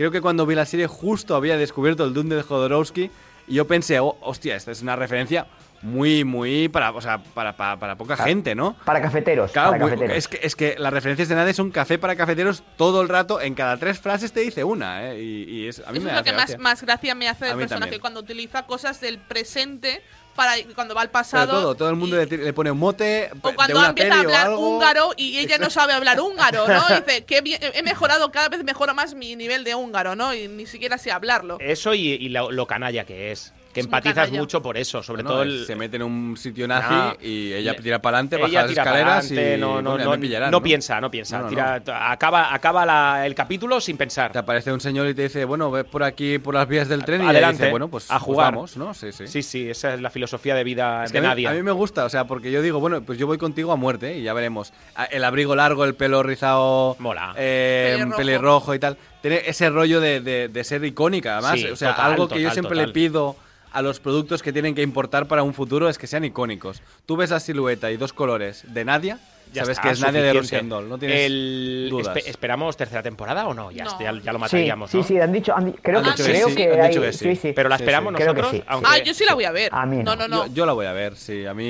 [0.00, 3.10] creo que cuando vi la serie justo había descubierto el Dune de Jodorowsky
[3.46, 5.46] y yo pensé, oh, hostia, esta es una referencia
[5.82, 8.76] muy, muy para, o sea, para, para, para poca Para- gente, ¿no?
[8.86, 9.52] Para cafeteros.
[9.52, 10.16] Claro, para muy- cafeteros.
[10.16, 13.42] es, que, es que las referencias de nadie son café para cafeteros todo el rato.
[13.42, 15.20] En cada tres frases te dice una, ¿eh?
[15.22, 16.58] Y, y es, a mí Eso me es lo hace que más, gracia.
[16.58, 18.00] más gracia me hace del personaje, también.
[18.00, 20.02] cuando utiliza cosas del presente
[20.34, 21.52] para cuando va al Pero pasado.
[21.60, 24.20] todo, todo el mundo le, le pone un mote O de cuando una empieza a
[24.20, 24.58] hablar algo.
[24.68, 26.82] húngaro y ella no sabe hablar húngaro, ¿no?
[26.90, 27.42] Y dice, que
[27.74, 30.32] he mejorado, cada vez mejora más mi nivel de húngaro, ¿no?
[30.34, 31.58] Y ni siquiera sé hablarlo.
[31.60, 33.52] Eso y, y lo, lo canalla que es.
[33.72, 35.64] Que empatizas mucho por eso, sobre No, todo el.
[35.64, 39.30] se mete en un sitio nazi Ah, y ella tira para adelante, baja las escaleras
[39.30, 41.38] y no, no, bueno, no, pillarán, no piensa, no piensa.
[41.38, 44.32] No, no, tira- Acaba, acaba la- el capítulo sin pensar.
[44.32, 47.04] Te aparece un señor y te dice, bueno, ve por aquí, por las vías del
[47.04, 48.54] tren y ella Adelante, dice, bueno, pues a pues jugar.
[48.54, 48.92] vamos, ¿no?
[48.92, 49.28] Sí, sí.
[49.28, 51.48] Sí, sí, esa es la filosofía de vida Es de que a, mí, nadie.
[51.48, 53.76] a mí me gusta, o sea, porque yo digo, bueno, pues yo voy contigo a
[53.76, 54.72] muerte y ya veremos.
[54.96, 57.34] A- El abrigo largo, el pelo rizado, Mola.
[57.36, 58.16] eh, Pelirrojo.
[58.16, 58.96] pelirrojo y tal.
[59.22, 61.60] Tiene ese rollo de, de- de ser icónica, además.
[61.60, 62.86] Sí, o sea, total, algo que yo siempre total.
[62.86, 63.36] le pido
[63.72, 66.82] a los productos que tienen que importar para un futuro es que sean icónicos.
[67.06, 69.18] Tú ves la silueta y dos colores de Nadia,
[69.52, 70.32] Ya sabes está, que es Nadia de.
[70.32, 72.16] Russian Doll, no tienes El- dudas.
[72.16, 73.70] espe- ¿Esperamos tercera temporada o no?
[73.70, 73.90] Ya, No.
[73.90, 75.02] está, ya, ya lo Sí, mataríamos, sí, ¿no?
[75.04, 76.88] sí, han dicho, han di- creo, Han que, dicho que creo sí, que han hay,
[76.88, 77.36] dicho que sí.
[77.36, 77.52] sí.
[77.54, 78.16] Pero la Sí, esperamos sí.
[78.16, 78.62] Creo que nosotros.
[78.62, 78.68] sí.
[78.68, 79.70] aunque- Ah, yo sí la voy a ver.
[79.74, 80.14] A mí no.
[80.14, 80.46] no, no, no.
[80.46, 81.46] Yo, yo la voy a ver, sí.
[81.46, 81.64] A mí.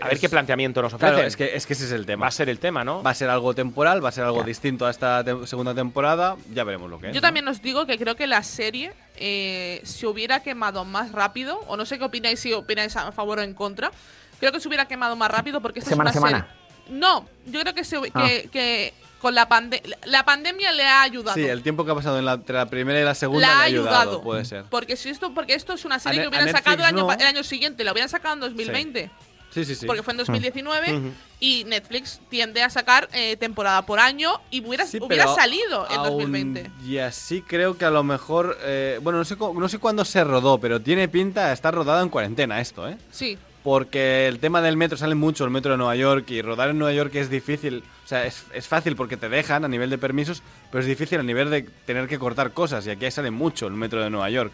[0.00, 1.14] A ver es- qué planteamiento nos ofrecen.
[1.14, 2.22] Claro, es que, es que ese es el tema.
[2.22, 3.02] Va a ser el tema, ¿no?
[3.02, 6.36] Va a ser algo temporal, va a ser algo distinto a esta te- segunda temporada.
[6.54, 7.12] Ya veremos lo que es.
[7.14, 7.26] Yo ¿no?
[7.26, 11.76] también os digo que creo que la serie eh, se hubiera quemado más rápido, o
[11.76, 13.90] no sé qué opináis, si opináis a favor o en contra.
[14.38, 16.46] Creo que se hubiera quemado más rápido porque esta Semana es una semana.
[16.46, 16.67] serie.
[16.88, 18.26] No, yo creo que, se- Ah.
[18.26, 19.96] que, que con la pandemia.
[20.06, 21.34] La pandemia le ha ayudado.
[21.34, 23.54] Sí, el tiempo que ha pasado en la- entre la primera y la segunda la
[23.54, 24.22] le ha ayudado, ayudado.
[24.22, 24.64] puede ser.
[24.70, 27.16] Porque si esto, porque esto es una serie A que hubieran sacado el año, pa-
[27.16, 27.20] no.
[27.20, 29.10] el año siguiente, lo hubieran sacado en 2020.
[29.50, 29.86] Sí, sí, sí.
[29.86, 31.12] Porque fue en 2019 Ujú.
[31.40, 34.98] y Netflix tiende a sacar eh, temporada por año y hubiera, Sí,
[35.34, 36.70] salido en aún 2020.
[36.86, 38.58] Y así creo que a lo mejor.
[38.62, 42.02] eh, bueno, no sé, no sé cuándo se rodó, pero tiene pinta de estar rodado
[42.02, 42.98] en cuarentena esto, ¿eh?
[43.10, 43.38] Sí.
[43.62, 46.78] Porque el tema del metro sale mucho, el metro de Nueva York, y rodar en
[46.78, 47.82] Nueva York es difícil.
[48.04, 51.18] O sea, es, es fácil porque te dejan a nivel de permisos, pero es difícil
[51.20, 52.86] a nivel de tener que cortar cosas.
[52.86, 54.52] Y aquí sale mucho el metro de Nueva York.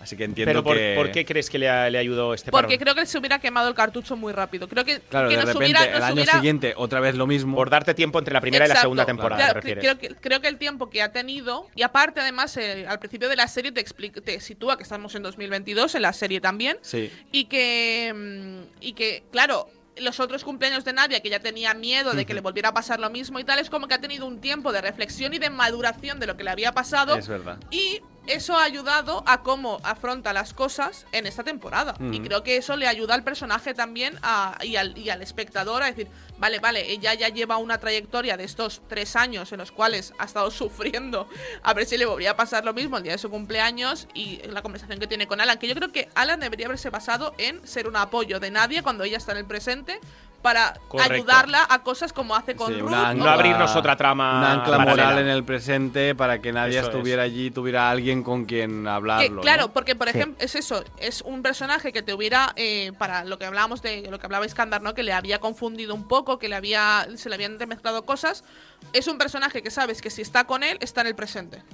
[0.00, 0.92] Así que entiendo Pero por, que.
[0.96, 2.78] ¿por qué crees que le, ha- le ayudó este Porque parón?
[2.78, 4.68] creo que se hubiera quemado el cartucho muy rápido.
[4.68, 7.26] Creo que, Claro, que de nos repente, hubiera, el año hubiera- siguiente, otra vez lo
[7.26, 7.56] mismo.
[7.56, 10.48] Por darte tiempo entre la primera y la segunda temporada, Claro, te que, creo que
[10.48, 13.80] el tiempo que ha tenido, y aparte además eh, al principio de la serie te,
[13.80, 17.10] explica, te sitúa que estamos en 2022, en la serie también, Sí.
[17.32, 19.68] y que, mm, y que claro,
[19.98, 23.00] los otros cumpleaños de Nadia, que ya tenía miedo de que le volviera a pasar
[23.00, 25.48] lo mismo y tal, es como que ha tenido un tiempo de reflexión y de
[25.48, 27.16] maduración de lo que le había pasado.
[27.16, 27.58] Es verdad.
[27.70, 31.94] Y eso ha ayudado a cómo afronta las cosas en esta temporada.
[32.12, 35.82] Y creo que eso le ayuda al personaje también a- y, al, y al espectador
[35.82, 36.08] a decir,
[36.38, 40.24] vale, vale, ella ya lleva una trayectoria de estos tres años en los cuales ha
[40.24, 41.28] estado sufriendo
[41.62, 44.40] a ver si le volvería a pasar lo mismo el día de su cumpleaños y
[44.48, 47.66] la conversación que tiene con Alan, que yo creo que Alan debería haberse basado en
[47.66, 49.98] ser un apoyo de nadie cuando ella está en el presente
[50.46, 51.12] para Correcto.
[51.14, 52.92] ayudarla a cosas como hace con Sí, Ruth.
[52.92, 55.06] ancla- No abrirnos otra trama Una ancla paralela.
[55.08, 56.94] moral en el presente para que nadie Eso es.
[56.94, 59.40] estuviera allí y tuviera alguien con quien Que, hablarlo.
[59.40, 59.72] claro, ¿no?
[59.72, 60.16] porque por Sí.
[60.16, 64.08] ejemplo, es eso, es un personaje que te hubiera, eh, para lo que hablábamos de
[64.08, 64.94] lo que hablaba Iskandar, ¿no?
[64.94, 68.44] Que le había confundido un poco, que le había, se le habían mezclado cosas.
[68.92, 71.64] Es un personaje que sabes que si está con él, está en el presente.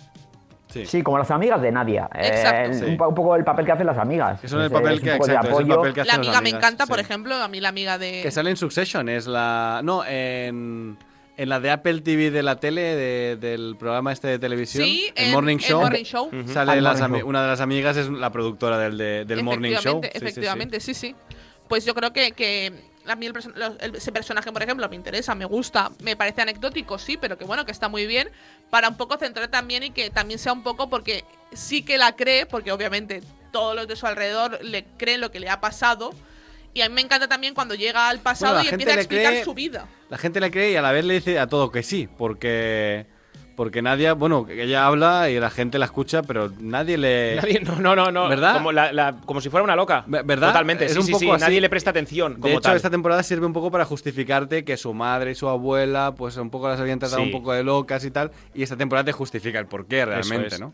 [0.87, 2.09] Sí, como las amigas de Nadia.
[2.15, 2.71] Eh, Exacto.
[2.71, 2.85] el- Sí.
[2.85, 4.41] un, po- un poco el papel que hacen las amigas.
[4.41, 6.17] Que son el Es- papel es un que- exacto, es el papel que hacen La
[6.19, 6.91] las amiga me encanta, sí.
[6.91, 8.21] por ejemplo, a mí la amiga de...
[8.23, 9.81] Que sale en Succession, es la.
[9.85, 10.97] No, en.
[11.39, 15.11] En la de Apple TV de la tele, de- del programa este de televisión, Sí,
[15.17, 15.81] el en- Morning el Show.
[15.81, 16.31] Morning Show.
[16.47, 17.21] Sale Ah, el las Show.
[17.27, 20.03] una de las amigas es la productora del, de- del Morning Show.
[20.05, 20.27] Efectivamente, Sí, sí, sí.
[20.27, 21.17] efectivamente, sí, sí.
[21.69, 22.73] Pues yo creo que, que
[23.07, 23.35] a mí el
[23.81, 27.45] el- ese personaje, por ejemplo, me interesa, me gusta, me parece anecdótico, sí, pero que
[27.45, 28.29] bueno, que está muy bien
[28.71, 32.15] para un poco centrar también y que también sea un poco porque sí que la
[32.17, 33.23] cree, porque obviamente
[33.53, 36.11] todos los de su alrededor le creen lo que le ha pasado.
[36.75, 39.45] Y a mí me encanta también cuando llega al pasado y empieza a explicar cree-
[39.45, 39.87] su vida.
[40.09, 43.07] La gente le cree y a la vez le dice a todo que sí, porque.
[43.55, 47.37] Porque nadie, bueno, ella habla y la gente la escucha, pero nadie le.
[47.43, 48.29] Nadie- no, no, no, no.
[48.29, 48.55] ¿Verdad?
[48.55, 50.05] Como, la- la- como si fuera una loca.
[50.07, 50.49] ¿Verdad?
[50.49, 51.31] Totalmente, Es sí, un sí, poco sí.
[51.31, 51.41] así.
[51.43, 52.35] Nadie le presta atención.
[52.35, 52.77] Como De hecho, tal.
[52.77, 56.51] esta temporada sirve un poco para justificarte que su madre y su abuela, pues un
[56.51, 57.27] poco las habían tratado Sí.
[57.27, 58.31] un poco de locas y tal.
[58.55, 60.61] Y esta temporada te justifica el porqué realmente, es.
[60.61, 60.73] ¿no?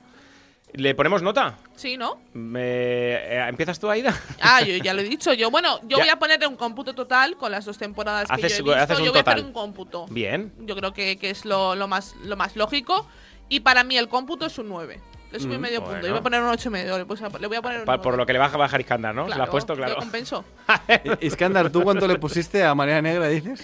[0.75, 1.57] ¿Le ponemos nota?
[1.77, 2.19] Sí, ¿no?
[2.35, 4.15] Me- eh, ¿Empiezas tú, Aida?
[4.41, 5.33] Ah, yo ya lo he dicho.
[5.33, 6.05] Yo, bueno, yo Ya.
[6.05, 8.75] voy a poner un cómputo total con las dos temporadas que Haces- yo he visto.
[8.83, 9.47] haces un yo voy a hacer total.
[9.47, 10.07] un cómputo.
[10.11, 10.53] Bien.
[10.61, 13.07] Yo creo que, que es lo, lo más, lo más lógico.
[13.49, 15.01] Y para mí el cómputo es un 9.
[15.33, 15.91] Le subí Mm, medio punto.
[15.93, 16.07] bueno.
[16.07, 16.97] Yo voy a poner un 8 y medio.
[16.99, 18.17] Le, voy a poner un por 9.
[18.19, 19.23] lo que le baja a bajar Iskandar, ¿no?
[19.25, 19.97] Se lo Claro, has puesto, claro.
[19.97, 20.45] compenso.
[21.23, 23.63] I- Iskandar, ¿tú cuánto le pusiste a María Negra, dices?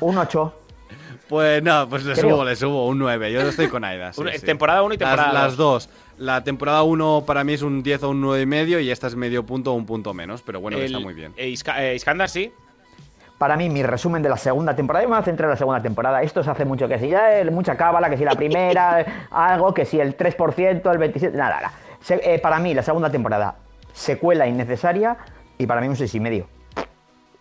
[0.00, 0.58] Un 8.
[1.32, 2.28] Pues no, pues le Creo.
[2.28, 3.32] subo, le subo un 9.
[3.32, 4.12] Yo estoy con Aida.
[4.12, 4.44] sí, Una- sí.
[4.44, 5.86] temporada uno y temporada las, las dos.
[5.88, 5.94] dos.
[6.18, 9.06] La temporada 1 para mí es un 10 o un 9 y medio y esta
[9.06, 11.32] es medio punto o un punto menos, pero bueno, El- está muy bien.
[11.38, 12.52] eh, Iska- eh, Iskandar, sí.
[13.38, 15.56] Para mí, mi resumen de la segunda temporada, yo me voy a centrar en la
[15.56, 16.20] segunda temporada.
[16.22, 19.06] Esto se hace mucho que si ya eh, mucha cábala, que si la primera, eh,
[19.30, 21.72] algo, que si el 3%, el 27%, nada, nada.
[22.02, 23.54] Se- eh, para mí, la segunda temporada,
[23.94, 25.16] secuela innecesaria
[25.56, 26.44] y para mí un 6,5.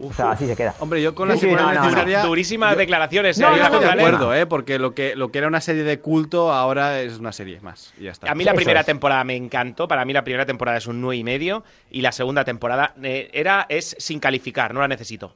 [0.03, 0.73] O sea, así se queda.
[0.79, 1.85] Hombre, yo con la Sí, sí, secuela no, no, no.
[1.89, 4.45] necesaria- Durísimas yo- declaraciones, No, no, Aida no, Estoy de acuerdo, ¿eh?
[4.45, 7.93] Porque lo que, lo que era una serie de culto ahora es una serie más.
[7.99, 8.31] Y ya está.
[8.31, 8.85] A mí la primera es.
[8.85, 9.87] temporada me encantó.
[9.87, 13.29] Para mí la primera temporada es un 9 y medio y la segunda temporada eh,
[13.33, 15.35] era es sin calificar, no la necesito.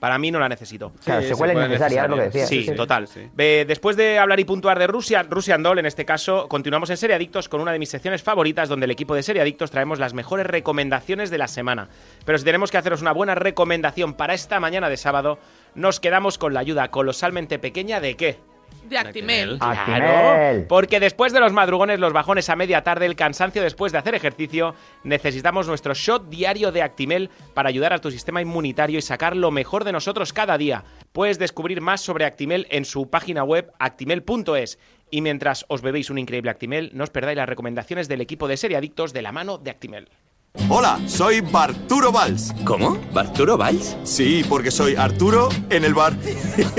[0.00, 0.92] Para mí no la necesito.
[1.04, 2.42] Claro, Sí, secuela secuela innecesaria, es lo que necesaria.
[2.44, 2.46] decía.
[2.58, 2.76] Sí, sí, sí.
[2.76, 3.06] total.
[3.06, 3.28] sí.
[3.36, 7.14] Después de hablar y puntuar de Rusia, Russian Doll en este caso, continuamos en Serie
[7.14, 10.14] Adictos con una de mis secciones favoritas donde el equipo de Serie Adictos traemos las
[10.14, 11.88] mejores recomendaciones de la semana.
[12.24, 15.38] Pero si tenemos que haceros una buena recomendación para esta mañana de sábado,
[15.74, 18.38] nos quedamos con la ayuda colosalmente pequeña de qué?
[18.88, 19.58] De Actimel.
[19.60, 20.66] Actimel.
[20.68, 24.14] porque después de los madrugones, los bajones a media tarde, el cansancio después de hacer
[24.14, 29.36] ejercicio, necesitamos nuestro shot diario de Actimel para ayudar a tu sistema inmunitario y sacar
[29.36, 30.84] lo mejor de nosotros cada día.
[31.12, 34.78] Puedes descubrir más sobre Actimel en su página web actimel.es.
[35.10, 38.56] Y mientras os bebéis un increíble Actimel, no os perdáis las recomendaciones del equipo de
[38.56, 40.08] Serie Adictos de la mano de Actimel.
[40.68, 42.52] Hola, soy Barturo Valls.
[42.64, 42.98] ¿Cómo?
[43.12, 43.96] ¿Barturo Valls?
[44.02, 46.12] Sí, porque soy Arturo en el bar.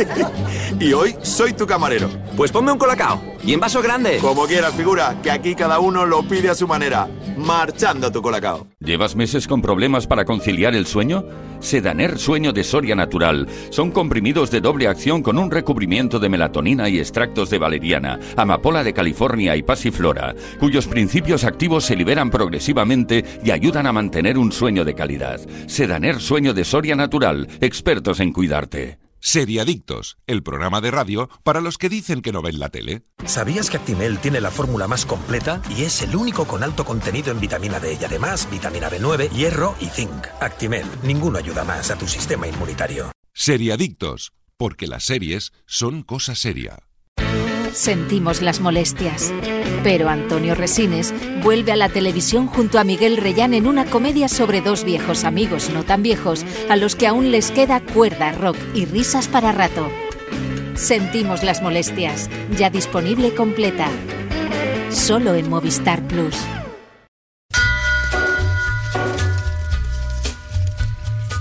[0.80, 2.10] y hoy soy tu camarero.
[2.36, 3.22] Pues ponme un colacao.
[3.44, 4.18] Y en vaso grande.
[4.20, 7.08] Como quieras, figura, que aquí cada uno lo pide a su manera.
[7.38, 8.68] Marchando a tu colacao.
[8.80, 11.26] ¿Llevas meses con problemas para conciliar el sueño?
[11.60, 13.48] Sedaner Sueño de Soria Natural.
[13.70, 18.84] Son comprimidos de doble acción con un recubrimiento de melatonina y extractos de valeriana, amapola
[18.84, 24.52] de California y pasiflora, cuyos principios activos se liberan progresivamente y ayudan a mantener un
[24.52, 25.40] sueño de calidad.
[25.68, 27.48] Sedaner Sueño de Soria Natural.
[27.62, 29.00] Expertos en cuidarte.
[29.20, 33.04] Seriadictos, el programa de radio para los que dicen que no ven la tele.
[33.24, 37.32] ¿Sabías que Actimel tiene la fórmula más completa y es el único con alto contenido
[37.32, 40.26] en vitamina D y además vitamina B9, hierro y zinc?
[40.40, 43.12] Actimel, ninguno ayuda más a tu sistema inmunitario.
[43.32, 46.80] Seriadictos, porque las series son cosa seria.
[47.74, 49.34] Sentimos las molestias.
[49.84, 51.14] Pero Antonio Resines
[51.44, 55.70] vuelve a la televisión junto a Miguel Reyán en una comedia sobre dos viejos amigos
[55.72, 59.90] no tan viejos a los que aún les queda cuerda, rock y risas para rato.
[60.76, 63.88] Sentimos las molestias, ya disponible completa.
[64.90, 66.36] Solo en Movistar Plus.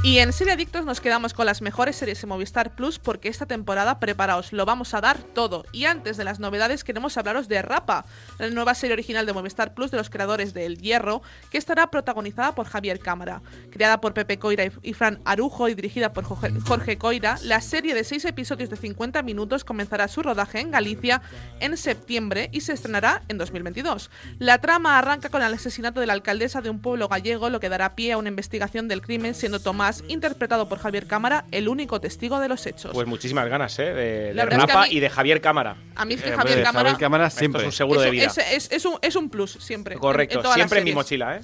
[0.02, 3.44] Y en Serie Adictos nos quedamos con las mejores series en Movistar Plus porque esta
[3.44, 5.66] temporada, preparaos, lo vamos a dar todo.
[5.72, 8.06] Y antes de las novedades queremos hablaros de Rapa,
[8.38, 11.20] la nueva serie original de Movistar Plus de los creadores de El Hierro,
[11.50, 13.42] que estará protagonizada por Javier Cámara.
[13.70, 18.02] Creada por Pepe Coira y- Fran Arujo y dirigida por Jorge Coira, la serie de
[18.02, 21.20] seis episodios de 50 minutos comenzará su rodaje en Galicia
[21.60, 24.10] en septiembre y se estrenará en 2022.
[24.38, 27.68] La trama arranca con el asesinato de la alcaldesa de un pueblo gallego, lo que
[27.68, 29.60] dará pie a una investigación del crimen, siendo
[29.98, 32.92] Tomás, interpretado por Javier Cámara, el único testigo de los hechos.
[32.92, 33.92] Pues muchísimas ganas, ¿eh?
[33.92, 35.76] De, de mí- y de Javier Cámara.
[35.96, 37.62] a mí es que Eh, Javier Cámara Javier Cámara Esto siempre.
[37.62, 38.26] es un seguro es, de vida.
[38.26, 39.96] es- es- es un, es un plus siempre.
[39.96, 41.40] Correcto, en siempre en mi mochila, ¿eh?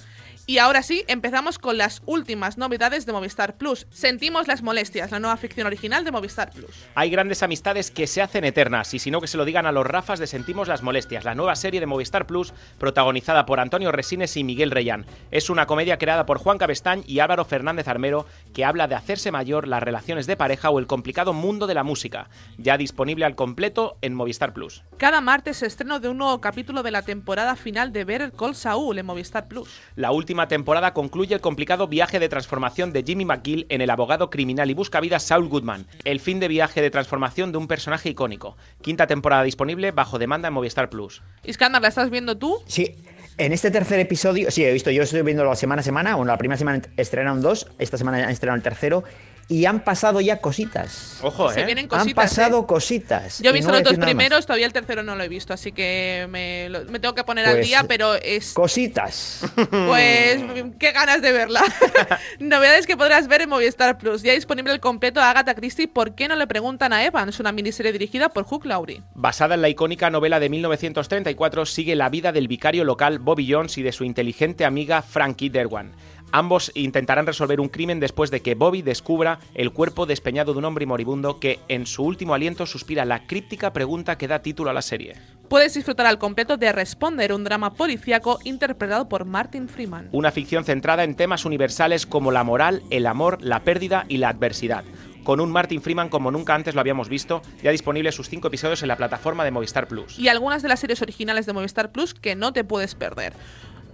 [0.49, 3.89] Y ahora sí, empezamos con las últimas novedades de Movistar Plus.
[3.91, 6.71] Sentimos las molestias, la nueva ficción original de Movistar Plus.
[6.95, 9.73] Hay grandes amistades que se hacen eternas, y si no que se lo digan a
[9.73, 13.91] los Rafas de Sentimos las Molestias, la nueva serie de Movistar Plus protagonizada por Antonio
[13.91, 15.05] Resines y Miguel Reyán.
[15.33, 18.25] Es una comedia creada por Juan Cabestañ y Álvaro Fernández Armero
[18.55, 21.83] que habla de hacerse mayor, las relaciones de pareja o el complicado mundo de la
[21.83, 22.31] música.
[22.57, 24.85] Ya disponible al completo en Movistar Plus.
[24.97, 28.55] Cada martes se estreno de un nuevo capítulo de la temporada final de Better Call
[28.55, 29.69] Saul en Movistar Plus.
[29.97, 34.29] La última temporada concluye el complicado viaje de transformación de Jimmy McGill en el abogado
[34.29, 38.57] criminal y buscavidas Saul Goodman, el fin de viaje de transformación de un personaje icónico.
[38.83, 41.23] Quinta temporada disponible bajo demanda en Movistar Plus.
[41.45, 42.59] Iskandar, ¿la estás viendo tú?
[42.67, 42.95] Sí.
[43.39, 46.39] En este tercer episodio, sí, he visto, yo estoy viendo semana a semana, bueno, la
[46.39, 49.05] primera semana estrenaron dos, esta semana han estrenado el tercero,
[49.49, 51.19] y han pasado ya cositas.
[51.23, 51.55] Ojo, ¿eh?
[51.55, 52.09] Se vienen cositas.
[52.09, 52.65] Han pasado ¿eh?
[52.67, 53.41] cositas.
[53.41, 54.05] Yo he visto no los dos más.
[54.07, 57.23] primeros, todavía el tercero no lo he visto, así que me, lo- me tengo que
[57.25, 58.53] poner al Pues, día, pero es.
[58.53, 59.43] Cositas.
[59.71, 60.43] Pues
[60.79, 61.63] qué ganas de verla.
[62.41, 64.23] Novedades que podrás ver en Movistar Plus.
[64.23, 67.39] Ya disponible el completo de Agatha Christie, ¿Por qué no le preguntan a Evans?
[67.41, 69.03] Una miniserie dirigida por Hugh Laurie.
[69.15, 73.79] Basada en la icónica novela de 1934, sigue la vida del vicario local Bobby Jones
[73.79, 75.93] y de su inteligente amiga Frankie Derwan.
[76.33, 80.65] Ambos intentarán resolver un crimen después de que Bobby descubra el cuerpo despeñado de un
[80.65, 84.75] hombre moribundo que, en su último aliento, suspira la críptica pregunta que da título a
[84.75, 85.15] la serie.
[85.49, 90.09] Puedes disfrutar al completo de Responder, un drama policíaco interpretado por Martin Freeman.
[90.11, 94.31] Una ficción centrada en temas universales como la moral, el amor, la pérdida y la
[94.31, 94.85] adversidad.
[95.23, 98.83] Con un Martin Freeman como nunca antes lo habíamos visto, ya disponible sus cinco episodios
[98.83, 100.19] en la plataforma de Movistar Plus.
[100.19, 103.33] y algunas de las series originales de Movistar Plus que no te puedes perder.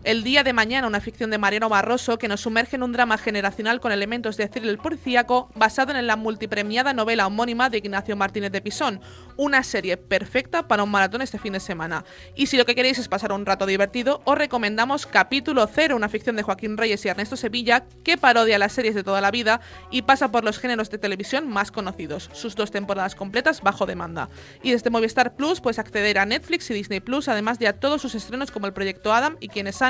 [0.05, 3.19] El día de mañana, una ficción de Mariano Barroso que nos sumerge en un drama
[3.19, 8.51] generacional con elementos de thriller policíaco basado en la multipremiada novela homónima de Ignacio Martínez
[8.51, 9.01] de Pisón.
[9.37, 12.05] Una serie perfecta para un maratón este fin de semana.
[12.35, 16.09] Y si lo que queréis es pasar un rato divertido, os recomendamos Capítulo Cero, una
[16.09, 19.61] ficción de Joaquín Reyes y Ernesto Sevilla que parodia las series de toda la vida
[19.93, 22.29] y pasa por los géneros de televisión más conocidos.
[22.33, 24.29] Sus dos temporadas completas bajo demanda.
[24.65, 28.03] Y desde Movistar Plus puedes acceder a Netflix y Disney Plus, además de a todos
[28.03, 29.81] sus estrenos como El Proyecto Adam y Quien es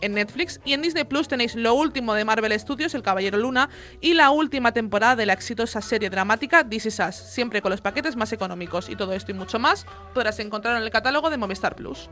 [0.00, 0.60] En Netflix.
[0.64, 3.68] Y en Disney Plus tenéis lo último de Marvel Studios, El Caballero Luna,
[4.00, 7.80] y la última temporada de la exitosa serie dramática This Is Us, siempre con los
[7.80, 8.88] paquetes más económicos.
[8.88, 12.08] Y todo esto y mucho más podrás encontrar en el catálogo de Movistar Plus.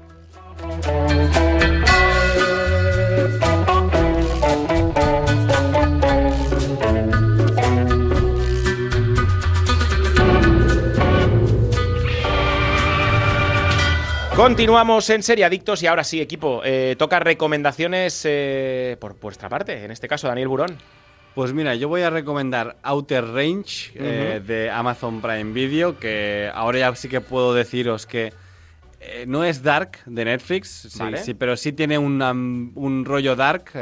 [14.39, 19.84] Continuamos en Serie Adictos y ahora sí, equipo, eh, toca recomendaciones eh, por vuestra parte,
[19.84, 20.76] en este caso Daniel Burón.
[21.34, 26.78] Pues mira, yo voy a recomendar Outer Range eh, de Amazon Prime Video, que ahora
[26.78, 28.32] ya sí que puedo deciros que
[29.26, 31.18] no es Dark de Netflix, sí, Vale.
[31.18, 33.72] sí, pero sí tiene una- un rollo Dark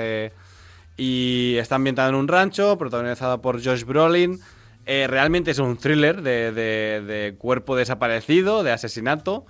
[0.96, 4.40] y está ambientado en un rancho, protagonizado por Josh Brolin.
[4.86, 9.44] Realmente es un thriller de, de- de cuerpo desaparecido, de asesinato.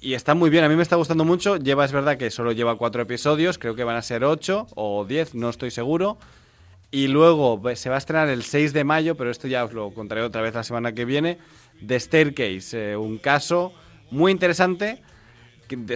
[0.00, 1.56] Y está muy bien, a mí me está gustando mucho.
[1.56, 5.04] Lleva, es verdad que solo lleva cuatro episodios, creo que van a ser ocho o
[5.04, 6.18] diez, no estoy seguro.
[6.90, 9.90] Y luego se va a estrenar el 6 de mayo, pero esto ya os lo
[9.90, 11.38] contaré otra vez la semana que viene,
[11.86, 13.72] The Staircase, eh, un caso
[14.10, 15.02] muy interesante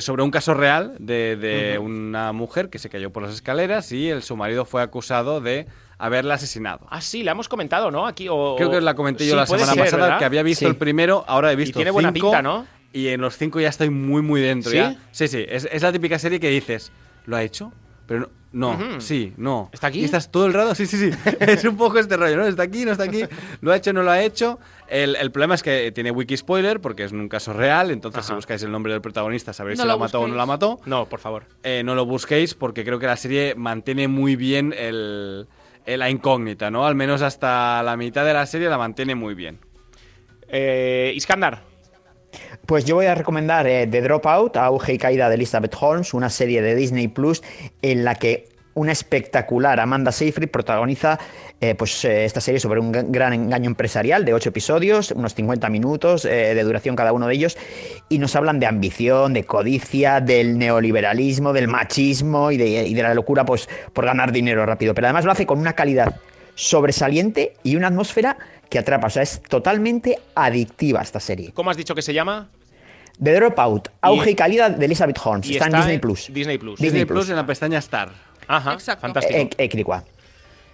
[0.01, 4.23] sobre un caso real de, una mujer que se cayó por las escaleras y el,
[4.23, 6.87] su marido fue acusado de haberla asesinado.
[6.91, 8.07] Ah, sí, la hemos comentado, ¿no?
[8.07, 8.55] Aquí o...
[8.59, 10.19] Creo que la comenté yo Sí, la semana ser, pasada, ¿verdad?
[10.19, 10.67] que había visto Sí.
[10.67, 12.67] el primero, ahora he visto tiene buena cinco, pinta, ¿no?
[12.93, 14.71] Y en los cinco ya estoy muy, muy dentro.
[14.71, 14.77] ¿Sí?
[14.77, 14.97] ya.
[15.13, 16.93] Sí, sí, es, es la típica serie que dices,
[17.27, 17.73] ¿lo ha hecho?
[18.07, 19.71] Pero no, sí, no.
[19.73, 20.01] ¿Está aquí?
[20.01, 21.17] Y estás todo el rato, sí, sí, sí.
[21.41, 22.45] es un poco este rollo, ¿no?
[22.47, 23.23] Está aquí, no está aquí.
[23.63, 24.59] Lo ha hecho, no lo ha hecho.
[24.89, 27.91] El, el problema es que tiene wiki spoiler porque es un caso real.
[27.91, 30.35] Entonces, si buscáis el nombre del protagonista, sabréis No si lo la mató o no
[30.35, 30.81] la mató.
[30.85, 31.45] No, por favor.
[31.63, 35.47] Eh, no lo busquéis porque creo que la serie mantiene muy bien el,
[35.87, 36.85] el- la incógnita, ¿no?
[36.87, 39.61] Al menos hasta la mitad de la serie la mantiene muy bien.
[40.49, 41.63] Eh, Iskandar.
[42.67, 46.31] Pues yo voy a recomendar eh, The Dropout, Auge y Caída de Elizabeth Holmes, una
[46.31, 47.43] serie de Disney Plus
[47.83, 51.19] en la que una espectacular Amanda Seyfried protagoniza
[51.61, 55.69] eh, pues, eh, esta serie sobre un gran- engaño empresarial de ocho episodios, unos 50
[55.69, 57.59] minutos de duración cada uno de ellos,
[58.09, 63.03] y nos hablan de ambición, de codicia, del neoliberalismo, del machismo y de, y de
[63.03, 64.95] la locura pues, por ganar dinero rápido.
[64.95, 66.15] Pero además lo hace con una calidad
[66.55, 68.37] sobresaliente y una atmósfera
[68.69, 69.07] que atrapa.
[69.07, 71.53] O sea, es totalmente adictiva esta serie.
[71.53, 72.49] ¿Cómo has dicho que se llama?
[73.23, 75.49] The Dropout, Auge y, Calidad de Elizabeth Holmes.
[75.49, 76.29] y Está, en Disney Plus.
[76.33, 76.75] Disney Plus.
[76.77, 77.31] Disney Disney Plus Plus.
[77.31, 78.11] en la pestaña Star.
[78.49, 79.03] Ajá, Exacto.
[79.03, 79.51] fantástico.
[79.59, 80.05] Eclicua.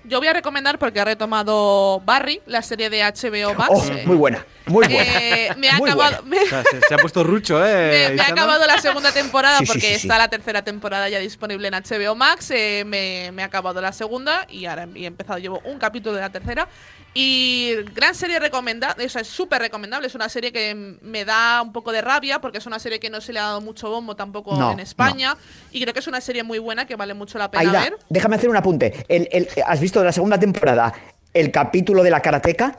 [0.09, 3.71] Yo voy a recomendar porque ha retomado Barry, la serie de HBO Max.
[3.73, 4.95] Oh, muy buena, muy buena.
[5.19, 6.23] eh, me ha Muy acabado.
[6.25, 8.09] me- O sea, se, se ha puesto rucho, ¿eh?
[8.11, 9.95] me, me ha acabado la segunda temporada sí, porque sí, sí.
[9.95, 12.51] está la tercera temporada ya disponible en HBO Max.
[12.51, 16.21] eh, me, me ha acabado la segunda y ahora he empezado, llevo un capítulo de
[16.23, 16.69] la tercera.
[17.15, 20.07] Y gran serie recomendada, eso es súper recomendable.
[20.07, 23.11] Es una serie que me da un poco de rabia porque es una serie que
[23.11, 25.37] no se le ha dado mucho bombo tampoco No, en España.
[25.73, 27.99] Y creo que es una serie muy buena que vale mucho la pena Aida, ver.
[28.09, 29.05] déjame hacer un apunte.
[29.09, 30.93] El- el- ¿Has visto de la segunda temporada
[31.35, 32.79] el capítulo de la karateca?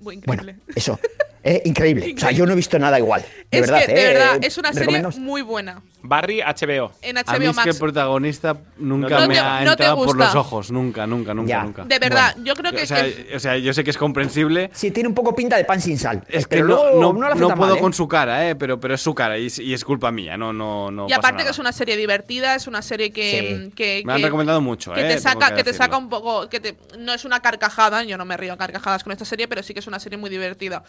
[0.00, 0.62] Muy Bueno, increíble.
[0.74, 0.98] eso.
[1.46, 2.14] eh, increíble.
[2.16, 3.22] O sea, yo no he visto nada igual.
[3.50, 5.80] De es verdad, que, de eh, verdad, es una serie muy buena.
[6.02, 6.92] Barry, HBO.
[7.02, 9.96] En A mí HBO es que el protagonista nunca No me te- ha te entrado
[10.04, 10.70] por los ojos.
[10.70, 11.62] Nunca, nunca, nunca, Ya.
[11.64, 11.84] nunca.
[11.84, 12.82] De verdad, yo creo que.
[12.82, 14.70] O sea, que- o sea, yo sé que es comprensible.
[14.72, 16.22] Sí, tiene un poco pinta de pan sin sal.
[16.28, 17.80] Es que pero no, no, no, puedo mal, ¿eh?
[17.80, 18.54] con su cara, ¿eh?
[18.54, 21.08] pero, pero es su cara y, es- y es culpa mía, no, no, no y
[21.08, 21.44] pasa aparte nada.
[21.46, 23.60] que es una serie divertida, es una serie que.
[23.66, 23.72] Sí.
[23.74, 25.14] que- Me han que- recomendado mucho, que ¿eh?
[25.14, 28.24] te saca, que te saca un poco, que te, no es una carcajada, yo no
[28.24, 30.84] me río a carcajadas con esta serie, pero sí que es una serie muy divertida.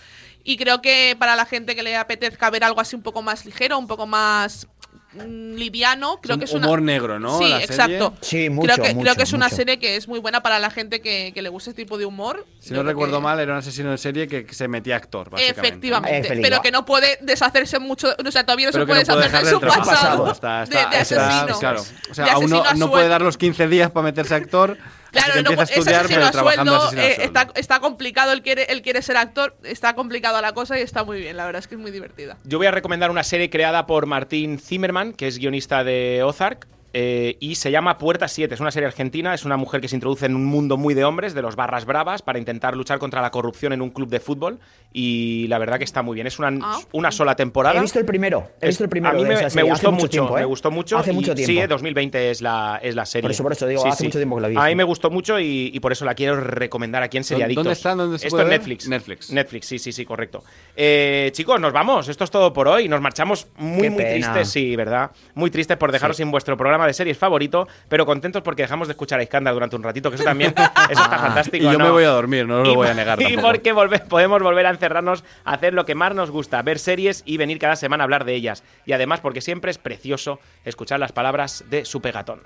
[0.49, 3.45] Y creo que para la gente que le apetezca ver algo así un poco más
[3.45, 4.65] ligero, un poco más
[5.11, 7.37] mm, liviano, creo un que es una humor negro, ¿no?
[7.37, 7.65] Sí, La serie.
[7.65, 8.13] exacto.
[8.21, 9.55] Sí, mucho, creo que, mucho, creo que es una mucho.
[9.57, 12.05] serie que es muy buena para la gente que, que le guste este tipo de
[12.05, 12.45] humor.
[12.61, 15.67] Si no recuerdo que- mal, era un asesino en serie que se metía actor, básicamente.
[15.67, 19.13] Efectivamente, pero que no puede deshacerse mucho, o sea, todavía no Pero se puede no
[19.15, 19.85] puede deshacer de su trabajo.
[19.89, 21.59] pasado Está, de, está- de está- asesino.
[21.59, 21.83] claro.
[22.09, 24.77] O sea, De aún no, no puede dar los 15 días para meterse actor.
[25.11, 27.39] Claro, que no, a estudiar, pero a trabajando sueldo, asesino a eh, sueldo.
[27.39, 31.03] está, está complicado, él quiere, él quiere ser actor, está complicado la cosa y está
[31.03, 32.37] muy bien, la verdad es que es muy divertida.
[32.43, 36.67] Yo voy a recomendar una serie creada por Martín Zimmerman, que es guionista de Ozark.
[36.93, 38.53] Eh, y se llama Puerta 7.
[38.53, 39.33] Es una serie argentina.
[39.33, 41.85] Es una mujer que se introduce en un mundo muy de hombres, de los barras
[41.85, 44.59] bravas, para intentar luchar contra la corrupción en un club de fútbol.
[44.93, 46.27] Y la verdad que está muy bien.
[46.27, 46.79] Es una, Ah.
[46.93, 47.77] una sola temporada.
[47.77, 48.49] He visto el primero.
[48.61, 49.13] He visto el primero.
[49.13, 50.41] A mí de me, esa me gustó hace mucho, tiempo, ¿eh?
[50.41, 50.97] me gustó mucho.
[50.97, 51.51] Hace y- mucho tiempo.
[51.51, 53.23] Sí, eh, 2020 es la, es la serie.
[53.23, 54.61] Por eso, por eso digo, hace mucho tiempo que la he visto.
[54.63, 57.63] A mí me gustó mucho y, y por eso la quiero recomendar aquí en Seriadictos.
[57.63, 57.95] ¿Dónde está?
[57.95, 58.47] ¿Dónde se Esto ver?
[58.47, 58.87] Netflix.
[58.87, 59.31] Netflix.
[59.31, 60.43] Netflix, sí, sí, sí, correcto.
[60.75, 62.07] Eh, chicos, nos vamos.
[62.07, 62.87] Esto es todo por hoy.
[62.87, 64.11] Nos marchamos muy, Qué muy pena.
[64.33, 65.11] tristes, sí, ¿verdad?
[65.35, 68.91] Muy tristes por dejaros sin vuestro programa de series favorito, pero contentos porque dejamos de
[68.91, 70.53] escuchar a Iskandar durante un ratito, que eso también
[70.89, 71.57] eso está fantástico.
[71.65, 71.85] Y yo ¿no?
[71.85, 73.47] me voy a dormir, no lo Y- voy a negar Y tampoco.
[73.47, 77.23] porque volve- podemos volver a encerrarnos a hacer lo que más nos gusta, ver series
[77.25, 78.63] y venir cada semana a hablar de ellas.
[78.85, 82.41] Y además porque siempre es precioso escuchar las palabras de su pegatón.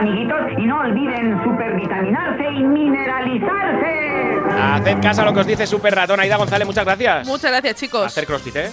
[0.00, 4.36] El amiguitos, y no olviden supervitaminarse y mineralizarse.
[4.60, 6.20] Haced caso a lo que os dice Super Ratón.
[6.20, 7.26] Aida González, muchas gracias.
[7.26, 8.06] Muchas gracias, chicos.
[8.06, 8.70] Hacer crossfit, ¿eh?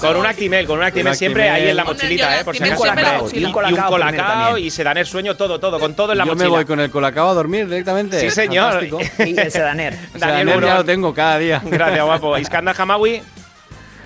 [0.00, 2.44] Con un Actimel, con un Actimel Un siempre ahí en la el mochilita, ¿eh?
[2.44, 3.28] Por si acaso.
[3.32, 3.38] Y-.
[3.38, 4.66] Y Un un colacao primero colacao también.
[4.66, 6.44] y sedaner sueño, todo, todo, con todo en la yo mochila.
[6.50, 8.20] me voy con el colacao a dormir directamente.
[8.20, 8.72] Sí, señor.
[8.88, 8.98] Fantástico.
[9.26, 9.96] Y el Sedaner.
[10.14, 11.60] Daniel ya lo tengo cada día.
[11.64, 12.36] Gracias, guapo.
[12.38, 13.22] Iskandar Hamawi.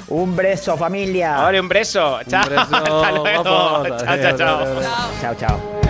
[0.08, 1.36] Un beso, familia.
[1.36, 2.20] Ahora un beso.
[2.28, 2.48] Chao.
[2.48, 3.84] beso, Hasta luego.
[3.84, 4.58] Chao, chao, chao.
[4.58, 5.20] adiós, adiós.
[5.20, 5.89] Chao, chao.